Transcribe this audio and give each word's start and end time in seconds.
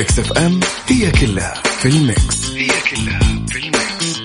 Mix 0.00 0.18
FM 0.18 0.60
هي 0.86 1.10
كلها 1.10 1.54
في 1.80 1.88
ال 1.88 2.00
Mix. 2.00 2.50
هي 2.50 2.68
كلها 2.90 3.20
في 3.48 3.58
ال 3.58 3.70
Mix. 3.70 4.20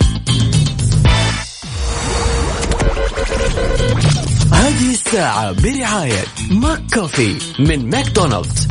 هذه 4.53 4.91
الساعة 4.91 5.51
برعاية 5.51 6.23
ماك 6.51 6.81
كوفي 6.93 7.35
من 7.59 7.89
ماكدونالدز. 7.89 8.67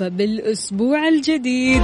ومرحبا 0.00 0.08
بالأسبوع 0.08 1.08
الجديد. 1.08 1.82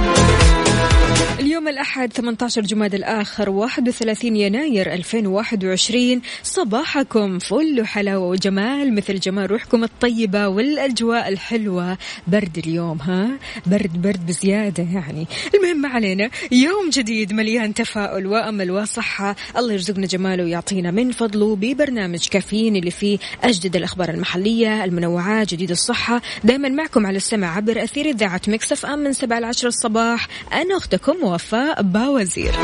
اليوم 1.39 1.67
الأحد 1.67 2.13
18 2.13 2.61
جماد 2.61 2.95
الآخر 2.95 3.49
31 3.49 4.35
يناير 4.35 4.93
2021 4.93 6.21
صباحكم 6.43 7.39
فل 7.39 7.81
وحلاوة 7.81 8.27
وجمال 8.27 8.95
مثل 8.95 9.19
جمال 9.19 9.51
روحكم 9.51 9.83
الطيبة 9.83 10.47
والأجواء 10.47 11.29
الحلوة. 11.29 11.97
برد 12.27 12.57
اليوم 12.57 12.97
ها؟ 13.01 13.29
برد 13.65 14.01
برد 14.01 14.25
بزيادة 14.25 14.83
يعني. 14.83 15.27
المهم 15.55 15.81
ما 15.81 15.89
علينا 15.89 16.29
يوم 16.51 16.89
جديد 16.89 17.33
مليان 17.33 17.73
تفاؤل 17.73 18.27
وأمل 18.27 18.71
وصحة. 18.71 19.35
الله 19.57 19.73
يرزقنا 19.73 20.05
جماله 20.05 20.43
ويعطينا 20.43 20.91
من 20.91 21.11
فضله 21.11 21.55
ببرنامج 21.55 22.27
كافيين 22.27 22.75
اللي 22.75 22.91
فيه 22.91 23.17
أجدد 23.43 23.75
الأخبار 23.75 24.09
المحلية 24.09 24.83
المنوعات 24.83 25.53
جديد 25.53 25.71
الصحة. 25.71 26.21
دائما 26.43 26.69
معكم 26.69 27.05
على 27.05 27.17
السمع 27.17 27.55
عبر 27.57 27.83
أثير 27.83 28.02
إذاعة 28.05 28.41
مكسف 28.47 28.85
أم 28.85 28.99
من 28.99 29.13
7 29.13 29.39
ل 29.39 29.45
10 29.45 29.67
الصباح. 29.67 30.27
أنا 30.53 30.77
أختكم 30.77 31.23
وفاء 31.23 31.81
باوزير. 31.81 32.55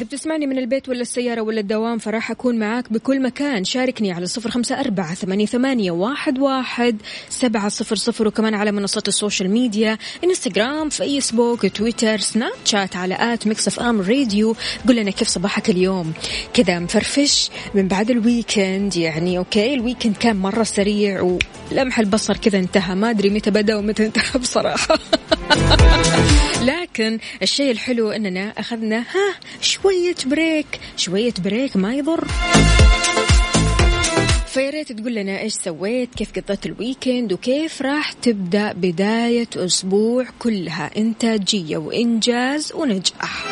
إذا 0.00 0.06
بتسمعني 0.06 0.46
من 0.46 0.58
البيت 0.58 0.88
ولا 0.88 1.00
السيارة 1.00 1.40
ولا 1.40 1.60
الدوام 1.60 1.98
فراح 1.98 2.30
أكون 2.30 2.58
معاك 2.58 2.92
بكل 2.92 3.22
مكان. 3.22 3.64
شاركني 3.64 4.12
على 4.12 4.26
صفر 4.26 4.50
خمسة 4.50 4.80
أربعة 4.80 5.14
ثمانية, 5.14 5.90
واحد, 5.90 6.38
واحد 6.38 6.96
سبعة 7.28 7.68
صفر 7.68 7.96
صفر. 7.96 8.26
وكمان 8.26 8.54
على 8.54 8.72
منصات 8.72 9.08
ال 9.08 9.14
social 9.14 9.50
media 9.50 9.98
إنستغرام 10.24 10.88
فيسبوك 10.88 11.66
تويتر 11.66 12.18
سناب 12.18 12.52
شات 12.64 12.96
على 12.96 13.34
at 13.34 13.46
Mix 13.46 13.78
FM 13.78 14.00
Radio. 14.00 14.56
قول 14.86 14.96
لنا 14.96 15.10
كيف 15.10 15.28
صباحك 15.28 15.70
اليوم. 15.70 16.12
كذا 16.54 16.78
مفرفش 16.78 17.50
من 17.74 17.88
بعد 17.88 18.10
ال 18.10 18.21
weekend 18.21 18.96
يعني 18.96 19.38
okay؟ 19.38 19.74
ال 19.74 19.79
weekend 19.79 20.16
كان 20.16 20.36
مرة 20.36 20.62
سريع 20.62 21.38
ولمح 21.72 21.98
البصر 21.98 22.36
كذا 22.36 22.58
انتهى. 22.58 22.94
ما 22.94 23.10
أدري 23.10 23.30
متى 23.30 23.50
بدأ 23.50 23.76
ومتى 23.76 24.06
انتهى 24.06 24.40
بصراحة. 24.40 24.98
لكن 26.62 27.18
الشيء 27.42 27.70
الحلو 27.70 28.10
أننا 28.10 28.52
أخذنا 28.58 28.98
ها 28.98 29.34
شوية 29.90 30.14
break 30.26 30.80
شوية 30.96 31.34
break 31.44 31.76
ما 31.76 31.94
يضر. 31.94 32.24
فيا 34.46 34.70
ريت 34.70 34.92
تقول 34.92 35.14
لنا 35.14 35.40
إيش 35.40 35.52
سويت 35.52 36.14
كيف 36.14 36.32
قضيت 36.38 36.66
ال 36.66 36.74
weekend 36.74 37.32
وكيف 37.32 37.82
راح 37.82 38.12
تبدأ 38.12 38.72
بداية 38.72 39.48
أسبوع 39.56 40.26
كلها 40.38 40.90
إنتاجية 40.96 41.76
وإنجاز 41.76 42.72
ونجاح. 42.72 43.44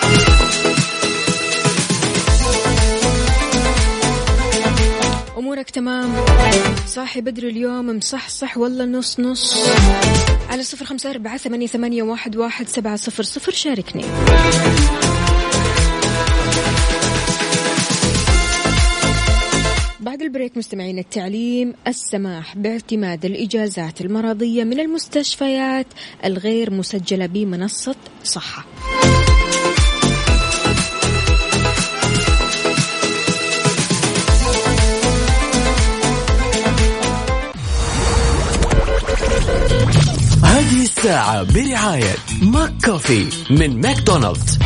أمورك 5.39 5.71
تمام؟ 5.71 6.25
صاحي 6.87 7.21
بدري 7.21 7.49
اليوم 7.49 7.97
مصحصح 7.97 8.59
ولا 8.59 8.85
نص 8.85 9.21
نص. 9.21 9.57
على 10.51 10.63
صفر 10.63 10.85
خمسة 10.85 11.11
أربعة 11.11 11.37
ثمانية, 11.37 11.67
ثمانية 11.67 12.03
واحد, 12.03 12.37
واحد 12.37 12.69
سبعة 12.69 12.97
صفر 12.97 13.23
صفر 13.23 13.53
شاركني. 13.53 14.05
بعد 20.01 20.23
البريك 20.23 20.57
مستمعين 20.57 20.99
التعليم 20.99 21.75
السماح 21.87 22.57
باعتماد 22.57 23.25
الإجازات 23.25 24.01
المرضية 24.01 24.65
من 24.65 24.81
المستشفيات 24.81 25.87
الغير 26.25 26.71
مسجلة 26.73 27.27
بمنصة 27.27 27.97
صحة. 28.25 28.65
هذه 40.45 40.83
الساعة 40.83 41.43
برعاية 41.43 42.15
ماك 42.43 42.73
كوفي 42.85 43.27
من 43.51 43.81
ماكدونالدز. 43.81 44.59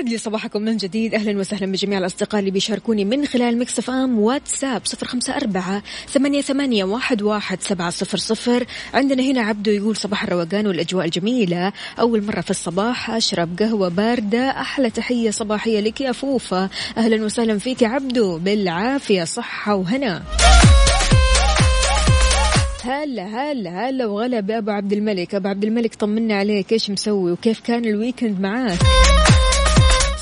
يسعد 0.00 0.12
لي 0.12 0.18
صباحكم 0.18 0.62
من 0.62 0.76
جديد. 0.76 1.14
أهلا 1.14 1.38
وسهلا 1.38 1.72
بجميع 1.72 1.98
الأصدقاء 1.98 2.38
اللي 2.40 2.50
بيشاركوني 2.50 3.04
من 3.04 3.26
خلال 3.26 3.58
Mix 3.58 3.90
FM 3.90 4.18
واتساب 4.18 4.82
صفر 4.84 5.06
خمسة 5.06 5.36
أربعة 5.36 5.82
ثمانية, 6.08 6.40
ثمانية 6.40 6.84
واحد, 6.84 7.22
واحد 7.22 7.62
سبعة 7.62 7.90
صفر 7.90 8.18
صفر. 8.18 8.66
عندنا 8.94 9.22
هنا 9.22 9.40
عبدو 9.40 9.70
يقول 9.70 9.96
صباح 9.96 10.22
الروقان 10.24 10.66
والأجواء 10.66 11.04
الجميلة. 11.04 11.72
أول 11.98 12.22
مرة 12.22 12.40
في 12.40 12.50
الصباح 12.50 13.10
أشرب 13.10 13.58
قهوة 13.58 13.88
باردة. 13.88 14.50
أحلى 14.50 14.90
تحية 14.90 15.30
صباحية 15.30 15.80
لك 15.80 16.00
يا 16.00 16.12
فوفة 16.12 16.70
أهلا 16.96 17.24
وسهلا 17.24 17.58
فيك 17.58 17.82
يا 17.82 17.88
عبدو 17.88 18.38
بالعافية 18.38 19.24
صحة 19.24 19.74
وهنا. 19.74 20.22
هلا 22.84 23.26
هلا 23.26 23.88
هلا 23.88 24.06
وغلا 24.06 24.40
بأبو 24.40 24.70
عبد 24.70 24.92
الملك. 24.92 25.34
أبو 25.34 25.48
عبد 25.48 25.64
الملك 25.64 25.94
طمنا 25.94 26.34
عليك. 26.34 26.72
إيش 26.72 26.90
مسوي؟ 26.90 27.32
وكيف 27.32 27.60
كان 27.60 27.84
الويكند 27.84 28.40
معاك؟ 28.40 28.78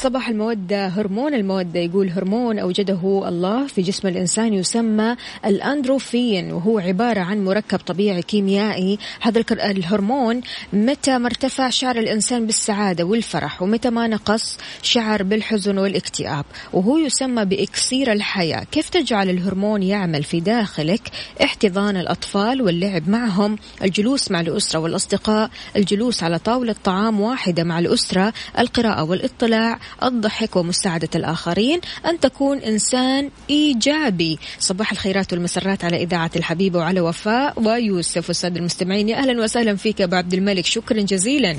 صباح 0.03 0.28
المودة 0.28 0.86
هرمون 0.86 1.34
المودة 1.34 1.81
يقول 1.81 2.10
هرمون 2.10 2.59
أوجده 2.59 3.28
الله 3.28 3.66
في 3.66 3.82
جسم 3.82 4.09
الإنسان 4.09 4.54
يسمى 4.54 5.16
الأندروفين 5.47 6.53
وهو 6.53 6.78
عبارة 6.78 7.20
عن 7.20 7.44
مركب 7.44 7.78
طبيعي 7.78 8.22
كيميائي. 8.22 8.98
هذا 9.20 9.44
الهرمون 9.50 10.41
متى 10.72 11.19
ما 11.19 11.26
ارتفع 11.26 11.70
شعر 11.70 11.98
الإنسان 11.98 12.47
بالسعادة 12.47 13.04
والفرح 13.04 13.62
ومتى 13.62 13.91
ما 13.91 14.06
نقص 14.06 14.59
شعر 14.82 15.22
بالحزن 15.22 15.78
والاكتئاب 15.78 16.44
وهو 16.72 16.98
يسمى 16.98 17.44
بإكسير 17.44 18.12
الحياة. 18.12 18.65
كيف 18.72 18.88
تجعل 18.88 19.30
الهرمون 19.30 19.82
يعمل 19.82 20.22
في 20.22 20.41
داخلك؟ 20.41 21.10
احتضان 21.42 21.97
الأطفال 21.97 22.62
واللعب 22.62 23.09
معهم 23.09 23.59
الجلوس 23.83 24.30
مع 24.30 24.41
الأسرة 24.41 24.78
والأصدقاء 24.78 25.51
الجلوس 25.77 26.22
على 26.22 26.39
طاولة 26.39 26.74
طعام 26.84 27.21
واحدة 27.21 27.65
مع 27.65 27.78
الأسرة 27.78 28.33
القراءة 28.59 29.03
والاطلاع 29.03 29.78
الضحك 30.03 30.57
ومساعدة 30.57 31.09
الآخرين 31.15 31.81
أن 32.07 32.21
تكون 32.21 32.59
إنسان 32.59 33.31
إيجابي. 33.51 34.39
صباح 34.59 34.93
الخيرات 34.93 35.33
والمسرات 35.33 35.85
على 35.85 36.03
إذاعة 36.03 36.31
الحبيبة 36.37 36.79
وعلى 36.79 37.01
وفاء 37.01 37.63
ويوسف. 37.63 38.29
والسادة 38.29 38.61
المستمعين 38.61 39.09
يا 39.09 39.17
أهلا 39.17 39.43
وسهلا 39.43 39.77
فيك 39.77 40.01
أبو 40.01 40.17
عبد 40.17 40.35
الملك. 40.35 40.65
شكرا 40.65 41.01
جزيلا. 41.01 41.57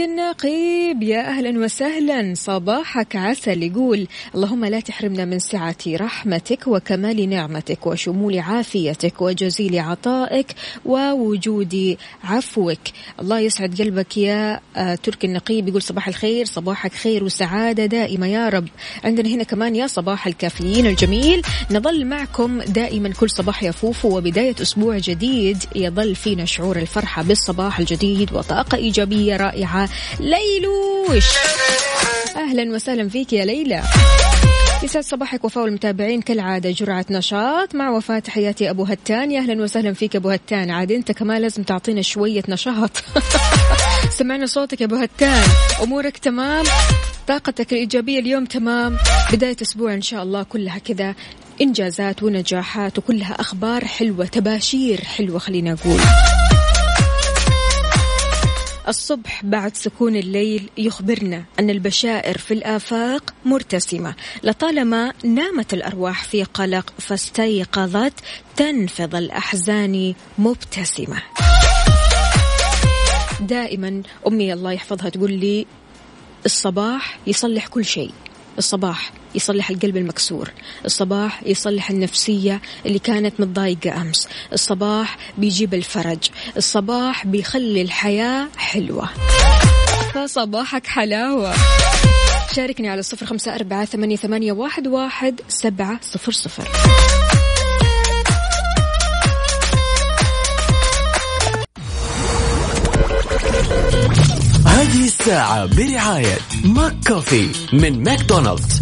النقيب. 0.00 1.02
يا 1.02 1.28
أهلا 1.28 1.58
وسهلا. 1.64 2.34
صباحك 2.34 3.16
عسل. 3.16 3.62
يقول 3.62 4.06
اللهم 4.34 4.64
لا 4.64 4.80
تحرمنا 4.80 5.24
من 5.24 5.38
سعة 5.38 5.76
رحمتك 5.86 6.66
وكمال 6.66 7.28
نعمتك 7.28 7.86
وشمول 7.86 8.38
عافيتك 8.38 9.22
وجزيل 9.22 9.78
عطائك 9.78 10.54
ووجود 10.84 11.96
عفوك. 12.24 12.78
الله 13.20 13.40
يسعد 13.40 13.80
قلبك 13.80 14.16
يا 14.16 14.60
آه، 14.76 14.94
تركي 14.94 15.26
النقيب. 15.26 15.68
يقول 15.68 15.82
صباح 15.82 16.08
الخير. 16.08 16.44
صباحك 16.46 16.92
خير 16.92 17.24
وسعادة 17.24 17.86
دائمة 17.86 18.26
يا 18.26 18.48
رب. 18.48 18.68
عندنا 19.04 19.28
هنا 19.28 19.44
كمان 19.44 19.76
يا 19.76 19.86
صباح 19.86 20.26
الكافيين 20.26 20.86
الجميل. 20.86 21.42
نظل 21.70 22.06
معكم 22.06 22.60
دائما 22.60 23.08
كل 23.08 23.30
صباح 23.30 23.62
يا 23.62 23.70
فوفو 23.70 24.18
وبداية 24.18 24.54
أسبوع 24.62 24.98
جديد 24.98 25.56
يظل 25.76 26.14
فينا 26.14 26.44
شعور 26.44 26.76
الفرحة 26.76 27.22
بالصباح 27.22 27.78
الجديد 27.78 28.32
وطاقة 28.32 28.76
إيجابية 28.76 29.36
رائعة. 29.36 29.87
ليلوش 30.20 31.26
أهلا 32.36 32.74
وسهلا 32.74 33.08
فيك 33.08 33.32
يا 33.32 33.44
ليلى. 33.44 33.82
يسعد 34.82 35.02
صباحك 35.02 35.44
وفاء 35.44 35.64
المتابعين 35.66 36.20
كالعادة 36.20 36.70
جرعة 36.70 37.06
نشاط 37.10 37.74
مع 37.74 37.90
وفاة 37.90 38.22
حياتي 38.28 38.70
أبو 38.70 38.84
هتان. 38.84 39.30
يا 39.30 39.40
أهلا 39.40 39.62
وسهلا 39.62 39.92
فيك 39.92 40.16
أبو 40.16 40.30
هتان. 40.30 40.70
عاد 40.70 40.92
أنت 40.92 41.12
كمان 41.12 41.42
لازم 41.42 41.62
تعطينا 41.62 42.02
شوية 42.02 42.42
نشاط. 42.48 42.90
سمعنا 44.18 44.46
صوتك 44.46 44.80
يا 44.80 44.86
أبو 44.86 44.96
هتان. 44.96 45.44
أمورك 45.82 46.18
تمام؟ 46.18 46.64
طاقتك 47.28 47.72
الإيجابية 47.72 48.18
اليوم 48.18 48.44
تمام؟ 48.44 48.96
بداية 49.32 49.56
أسبوع 49.62 49.94
إن 49.94 50.02
شاء 50.02 50.22
الله 50.22 50.42
كلها 50.42 50.78
كذا. 50.78 51.14
إنجازات 51.60 52.22
ونجاحات 52.22 52.98
وكلها 52.98 53.40
أخبار 53.40 53.84
حلوة 53.84 54.26
تباشير 54.26 55.00
حلوة 55.00 55.38
خلينا 55.38 55.72
أقول 55.72 56.00
الصبح 58.88 59.44
بعد 59.44 59.76
سكون 59.76 60.16
الليل 60.16 60.70
يخبرنا 60.78 61.44
أن 61.60 61.70
البشائر 61.70 62.38
في 62.38 62.54
الآفاق 62.54 63.34
مرتسمة 63.44 64.14
لطالما 64.42 65.12
نامت 65.24 65.74
الأرواح 65.74 66.24
في 66.24 66.44
قلق 66.44 66.92
فاستيقظت 66.98 68.12
تنفض 68.56 69.14
الأحزان 69.14 70.14
مبتسمة. 70.38 71.22
دائما 73.40 74.02
أمي 74.26 74.52
الله 74.52 74.72
يحفظها 74.72 75.08
تقول 75.08 75.32
لي 75.32 75.66
الصباح 76.46 77.18
يصلح 77.26 77.66
كل 77.66 77.84
شيء. 77.84 78.12
الصباح 78.58 79.12
يصلح 79.34 79.70
القلب 79.70 79.96
المكسور 79.96 80.50
الصباح 80.84 81.42
يصلح 81.46 81.90
النفسية 81.90 82.60
اللي 82.86 82.98
كانت 82.98 83.40
متضايقة 83.40 84.00
أمس 84.00 84.28
الصباح 84.52 85.16
بيجيب 85.38 85.74
الفرج 85.74 86.18
الصباح 86.56 87.26
بيخلي 87.26 87.82
الحياة 87.82 88.48
حلوة. 88.56 89.08
فصباحك 90.14 90.86
حلاوة. 90.86 91.54
شاركني 92.56 92.88
على 92.88 93.02
صفر 93.02 93.26
خمسة 93.26 93.54
أربعة 93.54 93.84
ثمانية, 93.84 94.16
واحد 94.86 95.40
سبعة 95.48 96.00
صفر 96.02 96.32
صفر. 96.32 96.68
الساعة 105.20 105.66
برعاية 105.66 106.38
ماك 106.64 106.94
كوفي 107.08 107.48
من 107.72 108.02
ماكدونالدز. 108.02 108.80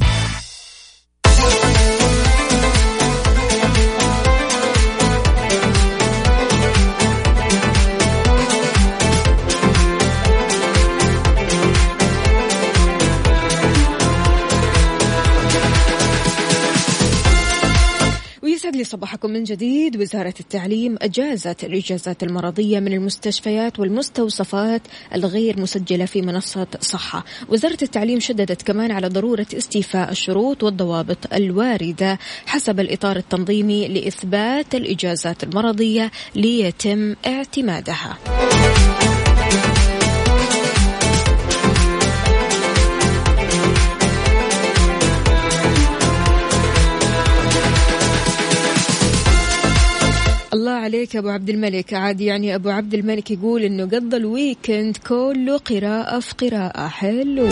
لي 18.77 18.85
صباحكم 18.85 19.31
من 19.31 19.45
جديد. 19.45 19.97
وزارة 19.97 20.35
التعليم 20.41 20.97
أجازت 21.03 21.65
الإجازات 21.65 22.23
المرضية 22.23 22.81
من 22.81 22.93
المستشفيات 22.93 23.79
والمستوصفات 23.79 24.83
الغير 25.15 25.61
مسجلة 25.61 26.05
في 26.05 26.23
منصة 26.23 26.67
صحة. 26.81 27.25
وزارة 27.49 27.79
التعليم 27.83 28.21
شددت 28.21 28.63
كمان 28.63 28.91
على 28.91 29.09
ضرورة 29.09 29.47
استيفاء 29.55 30.11
الشروط 30.11 30.63
والضوابط 30.63 31.33
الواردة 31.33 32.19
حسب 32.47 32.81
الإطار 32.81 33.17
التنظيمي 33.17 33.89
لإثبات 33.89 34.75
الإجازات 34.75 35.45
المرضية 35.45 36.11
ليتم 36.35 37.15
اعتمادها. 37.27 38.19
عليك 50.87 51.17
أبو 51.17 51.29
عبد 51.29 51.49
الملك. 51.49 51.95
عاد 51.95 52.21
يعني 52.21 52.55
أبو 52.55 52.69
عبد 52.69 52.95
الملك 52.95 53.31
يقول 53.31 53.63
إنه 53.63 53.85
قضى 53.85 54.17
الويكند 54.17 54.97
كله 54.97 55.57
قراءة 55.57 56.19
في 56.19 56.35
قراءة. 56.35 56.89
حلو. 56.89 57.49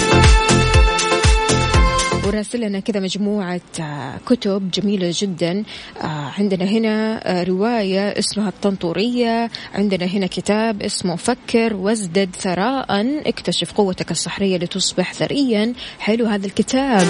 وراسل 2.26 2.60
لنا 2.60 2.80
كذا 2.80 3.00
مجموعة 3.00 3.60
آه، 3.80 4.18
كتب 4.26 4.70
جميلة 4.70 5.12
جدا. 5.14 5.64
آه، 6.00 6.32
عندنا 6.38 6.64
هنا 6.64 7.20
آه، 7.24 7.44
رواية 7.44 8.18
اسمها 8.18 8.48
الطنطورية. 8.48 9.50
عندنا 9.74 10.04
هنا 10.04 10.26
كتاب 10.26 10.82
اسمه 10.82 11.16
فكر 11.16 11.74
وازدد 11.74 12.28
ثراء 12.40 12.86
اكتشف 13.26 13.72
قوتك 13.72 14.10
السحرية 14.10 14.56
لتصبح 14.56 15.12
ثريا. 15.12 15.72
حلو 15.98 16.26
هذا 16.26 16.46
الكتاب. 16.46 17.06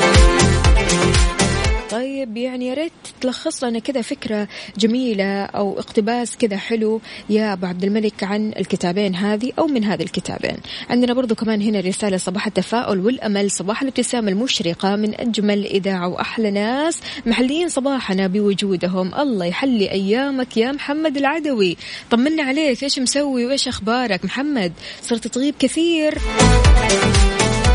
طيب 1.91 2.37
يعني 2.37 2.67
يا 2.67 2.75
ريت 2.75 2.93
تلخص 3.21 3.65
لنا 3.65 3.79
كذا 3.79 4.03
فكرة 4.03 4.49
جميلة 4.79 5.45
أو 5.45 5.79
اقتباس 5.79 6.37
كذا 6.37 6.57
حلو 6.57 7.01
يا 7.31 7.53
أبو 7.53 7.67
عبد 7.67 7.85
الملك 7.85 8.25
عن 8.25 8.53
الكتابين 8.57 9.15
هذه 9.15 9.53
أو 9.59 9.67
من 9.67 9.85
هذه 9.85 10.03
الكتابين. 10.03 10.57
عندنا 10.91 11.15
برضو 11.15 11.35
كمان 11.35 11.63
هنا 11.63 11.81
رسالة 11.81 12.17
صباح 12.17 12.47
التفاؤل 12.47 13.01
والأمل 13.01 13.51
صباح 13.51 13.83
الابتسامة 13.83 14.29
المشرقة 14.29 14.97
من 14.97 15.21
أجمل 15.21 15.65
إذاعة 15.67 16.09
وأحلى 16.09 16.51
ناس. 16.51 17.01
محليين 17.27 17.69
صباحنا 17.69 18.27
بوجودهم 18.27 19.15
الله 19.15 19.47
يحلي 19.47 19.91
أيامك 19.91 20.57
يا 20.57 20.73
محمد 20.73 21.17
العدوي. 21.17 21.77
طمنا 22.11 22.43
عليك 22.43 22.83
إيش 22.83 22.99
مسوي 22.99 23.47
وإيش 23.47 23.69
أخبارك؟ 23.69 24.25
محمد 24.25 24.73
صرت 25.03 25.27
تغيب 25.29 25.55
كثير. 25.59 26.19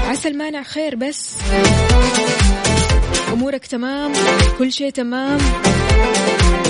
عسى 0.06 0.22
ما 0.22 0.27
المانع 0.27 0.63
خير 0.63 0.95
بس. 0.95 1.35
أمورك 3.39 3.65
تمام؟ 3.65 4.13
كل 4.59 4.71
شيء 4.71 4.89
تمام؟ 4.89 5.39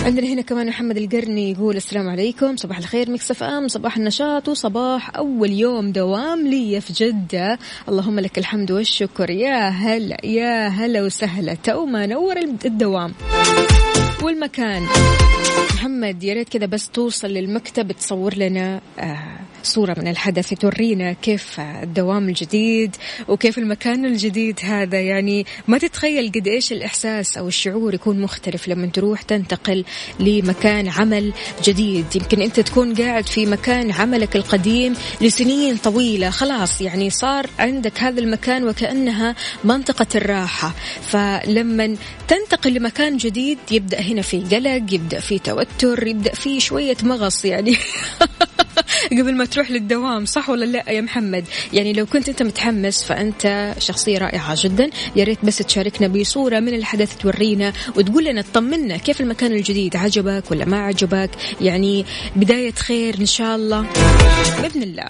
عندنا 0.05 0.27
هنا 0.27 0.41
كمان 0.41 0.67
محمد 0.67 0.97
القرني 0.97 1.51
يقول 1.51 1.77
السلام 1.77 2.09
عليكم. 2.09 2.55
صباح 2.55 2.77
الخير 2.77 3.11
Mix 3.11 3.43
FM 3.43 3.67
صباح 3.67 3.97
النشاط 3.97 4.49
وصباح 4.49 5.15
أول 5.15 5.49
يوم 5.49 5.91
دوام 5.91 6.47
لي 6.47 6.81
في 6.81 6.93
جدة. 6.93 7.59
اللهم 7.89 8.19
لك 8.19 8.37
الحمد 8.37 8.71
والشكر. 8.71 9.29
يا 9.29 9.69
هلا 9.69 10.25
يا 10.25 10.67
هلا 10.67 11.01
وسهلا. 11.01 11.53
تو 11.53 11.85
ما 11.85 12.05
نور 12.05 12.37
الدوام. 12.65 13.13
والمكان. 14.23 14.83
محمد 15.73 16.23
يا 16.23 16.33
ريت 16.33 16.49
كذا 16.49 16.65
بس 16.65 16.89
توصل 16.89 17.27
للمكتب 17.27 17.91
تصور 17.91 18.33
لنا 18.33 18.81
آه 18.99 19.39
صورة 19.63 19.95
من 19.97 20.07
الحدث 20.07 20.53
تورينا 20.53 21.13
كيف 21.13 21.59
الدوام 21.59 22.29
الجديد 22.29 22.95
وكيف 23.27 23.57
المكان 23.57 24.05
الجديد 24.05 24.59
هذا. 24.63 25.01
يعني 25.01 25.45
ما 25.67 25.77
تتخيل 25.77 26.31
قد 26.31 26.47
إيش 26.47 26.71
الإحساس 26.71 27.37
أو 27.37 27.47
الشعور 27.47 27.93
يكون 27.93 28.21
مختلف 28.21 28.67
لما 28.67 28.87
تروح 28.87 29.21
تنتقل 29.21 29.85
لمكان 30.19 30.89
عمل 30.89 31.33
جديد. 31.63 32.05
يمكن 32.15 32.41
أنت 32.41 32.59
تكون 32.59 32.95
قاعد 32.95 33.27
في 33.27 33.45
مكان 33.45 33.91
عملك 33.91 34.35
القديم 34.35 34.93
لسنين 35.21 35.77
طويلة. 35.77 36.29
خلاص 36.29 36.81
يعني 36.81 37.09
صار 37.09 37.49
عندك 37.59 37.99
هذا 37.99 38.19
المكان 38.19 38.67
وكأنها 38.67 39.35
منطقة 39.63 40.07
الراحة. 40.15 40.73
فلما 41.01 41.95
تنتقل 42.27 42.73
لمكان 42.73 43.17
جديد 43.17 43.57
يبدأ 43.71 43.99
هنا 43.99 44.21
في 44.21 44.39
قلق 44.39 44.93
يبدأ 44.93 45.19
في 45.19 45.39
توتر 45.39 46.07
يبدأ 46.07 46.33
في 46.33 46.59
شوية 46.59 46.97
مغص 47.03 47.45
يعني. 47.45 47.77
قبل 49.19 49.35
ما 49.35 49.45
تروح 49.45 49.71
للدوام 49.71 50.25
صح 50.25 50.49
ولا 50.49 50.65
لا 50.65 50.91
يا 50.91 51.01
محمد؟ 51.01 51.45
يعني 51.73 51.93
لو 51.93 52.05
كنت 52.05 52.29
أنت 52.29 52.43
متحمس 52.43 53.03
فأنت 53.03 53.73
شخصية 53.79 54.17
رائعة 54.17 54.57
جدا 54.63 54.89
يا 55.15 55.23
ريت 55.23 55.45
بس 55.45 55.57
تشاركنا 55.57 56.07
بصورة 56.07 56.59
من 56.59 56.73
الحدث 56.73 57.17
تورينا 57.17 57.73
وتقول 57.95 58.25
لنا 58.25 58.41
تطمنا 58.41 58.97
كيف 58.97 59.21
المكان 59.21 59.51
الجديد 59.51 59.95
عجبك 59.95 60.51
ولا 60.51 60.65
ما 60.65 60.79
عجبك؟ 60.79 61.29
يعني 61.61 62.05
بداية 62.35 62.71
خير 62.71 63.15
إن 63.19 63.25
شاء 63.25 63.55
الله. 63.55 63.85
بإذن 64.61 64.83
الله. 64.83 65.09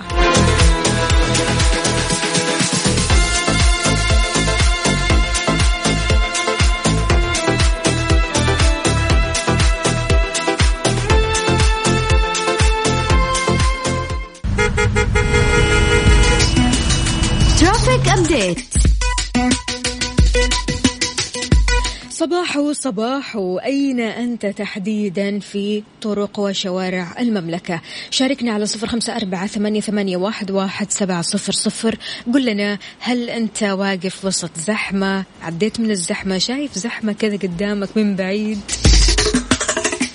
صباح 22.60 22.74
صباح 22.74 23.38
أين 23.66 24.00
أنت 24.00 24.46
تحديدا 24.46 25.40
في 25.40 25.84
طرق 26.02 26.40
وشوارع 26.40 27.16
المملكة؟ 27.20 27.82
شاركنا 28.12 28.52
على 28.52 28.66
صفر 28.66 28.88
خمسة 28.88 29.16
أربعة 29.16 29.48
ثمانية, 29.48 29.82
ثمانية 29.82 30.18
واحد, 30.18 30.52
واحد 30.52 30.92
سبعة 30.92 31.22
صفر 31.22 31.52
صفر. 31.52 31.98
قل 32.34 32.46
لنا 32.46 32.80
هل 33.00 33.30
أنت 33.30 33.64
واقف 33.64 34.26
وسط 34.26 34.52
زحمة؟ 34.58 35.24
عديت 35.42 35.80
من 35.80 35.92
الزحمة 35.92 36.38
شايف 36.38 36.78
زحمة 36.78 37.14
كذا 37.14 37.38
قدامك 37.38 37.90
من 37.96 38.16
بعيد؟ 38.16 38.60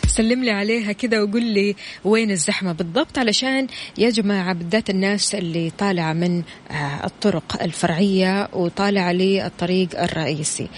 سلم 0.06 0.44
لي 0.44 0.50
عليها 0.50 0.92
كذا 0.92 1.22
وقول 1.22 1.42
لي 1.42 1.76
وين 2.04 2.30
الزحمة 2.30 2.72
بالضبط 2.72 3.18
علشان 3.18 3.66
يا 3.98 4.10
جماعة 4.10 4.52
بالذات 4.52 4.90
الناس 4.90 5.34
اللي 5.34 5.72
طالعة 5.78 6.12
من 6.12 6.42
آه، 6.70 7.06
الطرق 7.06 7.62
الفرعية 7.62 8.48
وطالعة 8.52 9.12
للطريق 9.12 10.02
الرئيسي. 10.02 10.68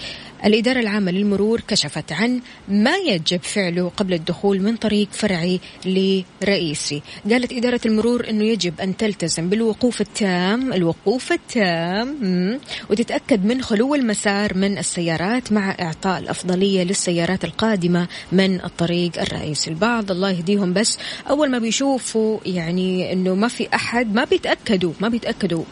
الإدارة 0.45 0.79
العامة 0.79 1.11
للمرور 1.11 1.61
كشفت 1.67 2.11
عن 2.11 2.41
ما 2.67 2.95
يجب 2.95 3.43
فعله 3.43 3.91
قبل 3.97 4.13
الدخول 4.13 4.61
من 4.61 4.75
طريق 4.75 5.07
فرعي 5.11 5.59
لرئيسي. 5.85 7.01
قالت 7.31 7.53
إدارة 7.53 7.81
المرور 7.85 8.29
أنه 8.29 8.43
يجب 8.43 8.81
أن 8.81 8.97
تلتزم 8.97 9.49
بالوقوف 9.49 10.01
التام 10.01 10.73
الوقوف 10.73 11.31
التام 11.31 12.59
وتتأكد 12.89 13.45
من 13.45 13.61
خلو 13.61 13.95
المسار 13.95 14.57
من 14.57 14.77
السيارات 14.77 15.51
مع 15.51 15.75
إعطاء 15.81 16.19
الأفضلية 16.19 16.83
للسيارات 16.83 17.43
القادمة 17.43 18.07
من 18.31 18.63
الطريق 18.65 19.21
الرئيسي 19.21 19.69
البعض 19.69 20.11
الله 20.11 20.31
يهديهم 20.31 20.73
بس 20.73 20.97
أول 21.29 21.49
ما 21.51 21.59
بيشوفوا 21.59 22.39
يعني 22.45 23.13
أنه 23.13 23.35
ما 23.35 23.47
في 23.47 23.67
أحد 23.73 24.15
ما 24.15 24.23
بيتأكدوا 24.23 24.93
ما 24.99 25.09
بيتأكدوا. 25.09 25.63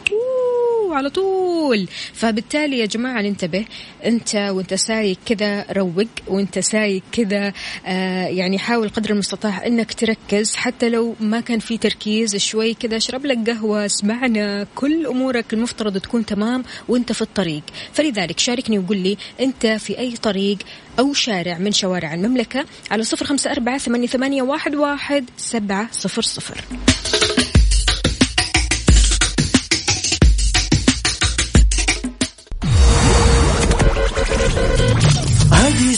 على 0.94 1.10
طول. 1.10 1.88
فبالتالي 2.12 2.78
يا 2.78 2.86
جماعة 2.86 3.22
ننتبه. 3.22 3.64
أنت 4.04 4.34
وأنت 4.34 4.74
سايق 4.74 5.18
كذا 5.26 5.66
روق 5.72 6.06
وأنت 6.28 6.58
سايق 6.58 7.02
كذا 7.12 7.52
آه 7.86 8.26
يعني 8.26 8.58
حاول 8.58 8.88
قدر 8.88 9.10
المستطاع 9.10 9.66
أنك 9.66 9.94
تركز. 9.94 10.56
حتى 10.56 10.88
لو 10.88 11.14
ما 11.20 11.40
كان 11.40 11.58
في 11.58 11.78
تركيز 11.78 12.36
شوي 12.36 12.74
كذا 12.74 12.96
اشرب 12.96 13.26
لك 13.26 13.50
قهوة 13.50 13.86
اسمعنا 13.86 14.66
كل 14.74 15.06
أمورك 15.06 15.52
المفترض 15.52 15.98
تكون 15.98 16.26
تمام 16.26 16.64
وأنت 16.88 17.12
في 17.12 17.22
الطريق. 17.22 17.62
فلذلك 17.92 18.38
شاركني 18.38 18.78
وقول 18.78 18.96
لي 18.98 19.16
أنت 19.40 19.66
في 19.66 19.98
أي 19.98 20.16
طريق 20.16 20.58
أو 20.98 21.12
شارع 21.12 21.58
من 21.58 21.72
شوارع 21.72 22.14
المملكة 22.14 22.64
على 22.90 23.02
صفر 23.02 23.26
خمسة 23.26 23.52
أربعة 23.52 23.78
ثمانية 23.78 24.42
واحد 24.42 24.74
واحد 24.74 25.24
سبعة 25.36 25.88
صفر 25.92 26.22
صفر. 26.22 26.64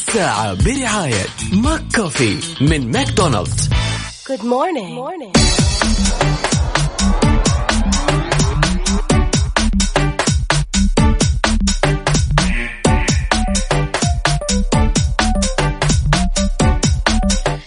الساعة 0.08 0.64
برعاية 0.64 1.26
ماك 1.52 1.82
كوفي 1.96 2.36
من 2.60 2.92
ماكدونالدز 2.92 3.68
Good 4.28 4.40
morning. 4.40 4.94
Good 4.94 5.04
morning. 5.04 5.32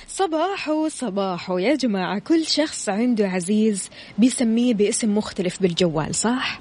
صباحو 0.07 0.87
صباحو 0.89 1.57
يا 1.57 1.75
جماعة 1.75 2.19
كل 2.19 2.45
شخص 2.45 2.89
عنده 2.89 3.27
عزيز 3.27 3.89
بيسميه 4.17 4.73
باسم 4.73 5.17
مختلف 5.17 5.61
بالجوال 5.61 6.15
صح؟ 6.15 6.59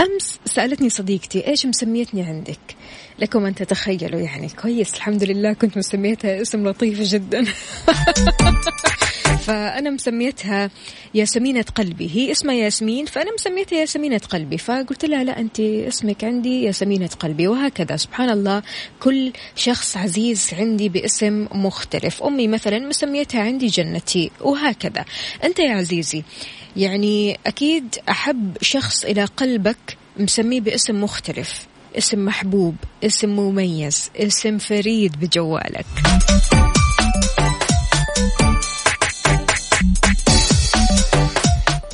أمس 0.00 0.38
سألتني 0.44 0.90
صديقتي 0.90 1.46
إيش 1.46 1.66
مسميتني 1.66 2.22
عندك 2.22 2.76
لكم 3.20 3.46
أن 3.46 3.54
تتخيلوا 3.54 4.20
يعني 4.20 4.48
كويس 4.48 4.94
الحمد 4.94 5.24
لله 5.24 5.52
كنت 5.52 5.78
مسميتها 5.78 6.42
اسم 6.42 6.68
لطيف 6.68 7.00
جدا. 7.00 7.44
فأنا 9.46 9.90
مسميتها 9.90 10.70
ياسمينة 11.14 11.64
قلبي 11.74 12.10
هي 12.14 12.32
اسمها 12.32 12.54
ياسمين 12.54 13.06
فأنا 13.06 13.34
مسميتها 13.34 13.78
ياسمينة 13.78 14.18
قلبي. 14.18 14.58
فقلت 14.58 15.04
لها 15.04 15.24
لا 15.24 15.40
أنت 15.40 15.60
اسمك 15.60 16.24
عندي 16.24 16.62
ياسمينة 16.62 17.06
قلبي 17.06 17.48
وهكذا. 17.48 17.96
سبحان 17.96 18.30
الله 18.30 18.62
كل 19.00 19.32
شخص 19.56 19.96
عزيز 19.96 20.50
عندي 20.52 20.88
باسم 20.88 21.48
مختلف. 21.52 22.22
أمي 22.22 22.48
مثلا 22.48 22.78
مسميتها 22.78 23.42
عندي 23.42 23.66
جنتي 23.66 24.30
وهكذا. 24.40 25.04
أنت 25.44 25.58
يا 25.58 25.72
عزيزي 25.72 26.22
يعني 26.76 27.38
أكيد 27.46 27.96
أحب 28.08 28.56
شخص 28.62 29.04
إلى 29.04 29.24
قلبك 29.24 29.96
مسميه 30.16 30.60
باسم 30.60 31.00
مختلف. 31.00 31.69
اسم 31.98 32.24
محبوب 32.24 32.74
اسم 33.04 33.28
مميز 33.28 34.10
اسم 34.16 34.58
فريد 34.58 35.20
بجوالك. 35.20 35.86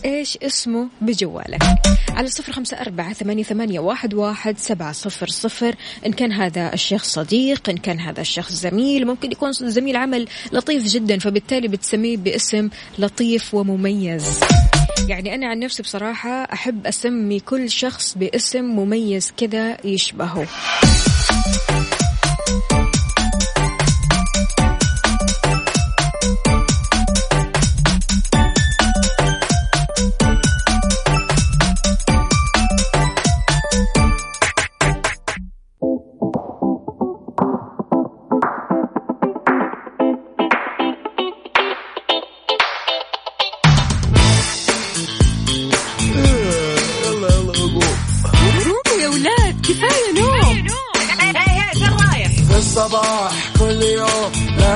إيش 0.05 0.39
اسمه 0.43 0.89
بجوالك؟ 1.01 1.63
على 2.09 2.29
صفر 2.29 2.53
خمسة 2.53 2.81
أربعة 2.81 3.13
ثمانية, 3.13 3.43
ثمانية 3.43 3.81
واحد, 3.81 4.15
واحد 4.15 4.59
سبعة 4.59 4.93
صفر 4.93 5.29
صفر. 5.29 5.75
إن 6.07 6.13
كان 6.13 6.33
هذا 6.33 6.75
الشخص 6.75 7.13
صديق 7.13 7.71
إن 7.71 7.77
كان 7.77 8.01
هذا 8.01 8.21
الشخص 8.21 8.53
زميل 8.53 9.07
ممكن 9.07 9.33
يكون 9.33 9.53
زميل 9.53 9.97
عمل 9.97 10.29
لطيف 10.53 10.85
جدا 10.87 11.19
فبالتالي 11.19 11.69
بتسميه 11.69 12.17
باسم 12.17 12.69
لطيف 12.99 13.55
ومميز. 13.55 14.41
يعني 15.09 15.35
أنا 15.35 15.47
عن 15.47 15.59
نفسي 15.59 15.83
بصراحة 15.83 16.31
أحب 16.31 16.87
أسمي 16.87 17.41
كل 17.41 17.71
شخص 17.71 18.19
باسم 18.19 18.65
مميز 18.65 19.33
كذا 19.37 19.87
يشبهه. 19.87 20.47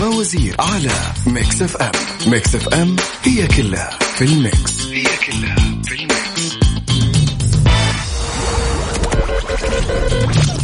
باوزير 0.00 0.56
على 0.58 0.92
Mix 1.26 1.62
FM 1.62 1.92
Mix 2.26 2.54
FM 2.54 2.96
هي 3.22 3.46
كلها 3.46 3.98
في 4.16 4.24
ال 4.24 4.36
Mix. 4.36 4.86
هي 4.86 5.04
كلها 5.04 5.56
في 5.84 5.94
ال 5.94 6.06
Mix. 6.06 6.56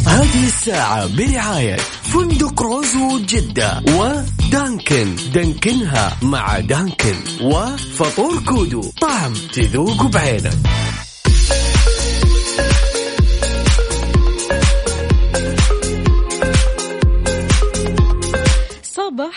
هذه 0.07 0.47
الساعة 0.47 1.07
برعاية 1.17 1.77
فندق 2.03 2.63
روزو 2.63 3.19
جدة 3.19 3.83
ودانكن. 3.89 5.17
دانكنها 5.35 6.17
مع 6.23 6.59
دانكن 6.59 7.15
وفطور 7.41 8.43
كودو. 8.43 8.93
طعم 9.01 9.33
تذوق 9.53 10.03
بعينك. 10.07 10.53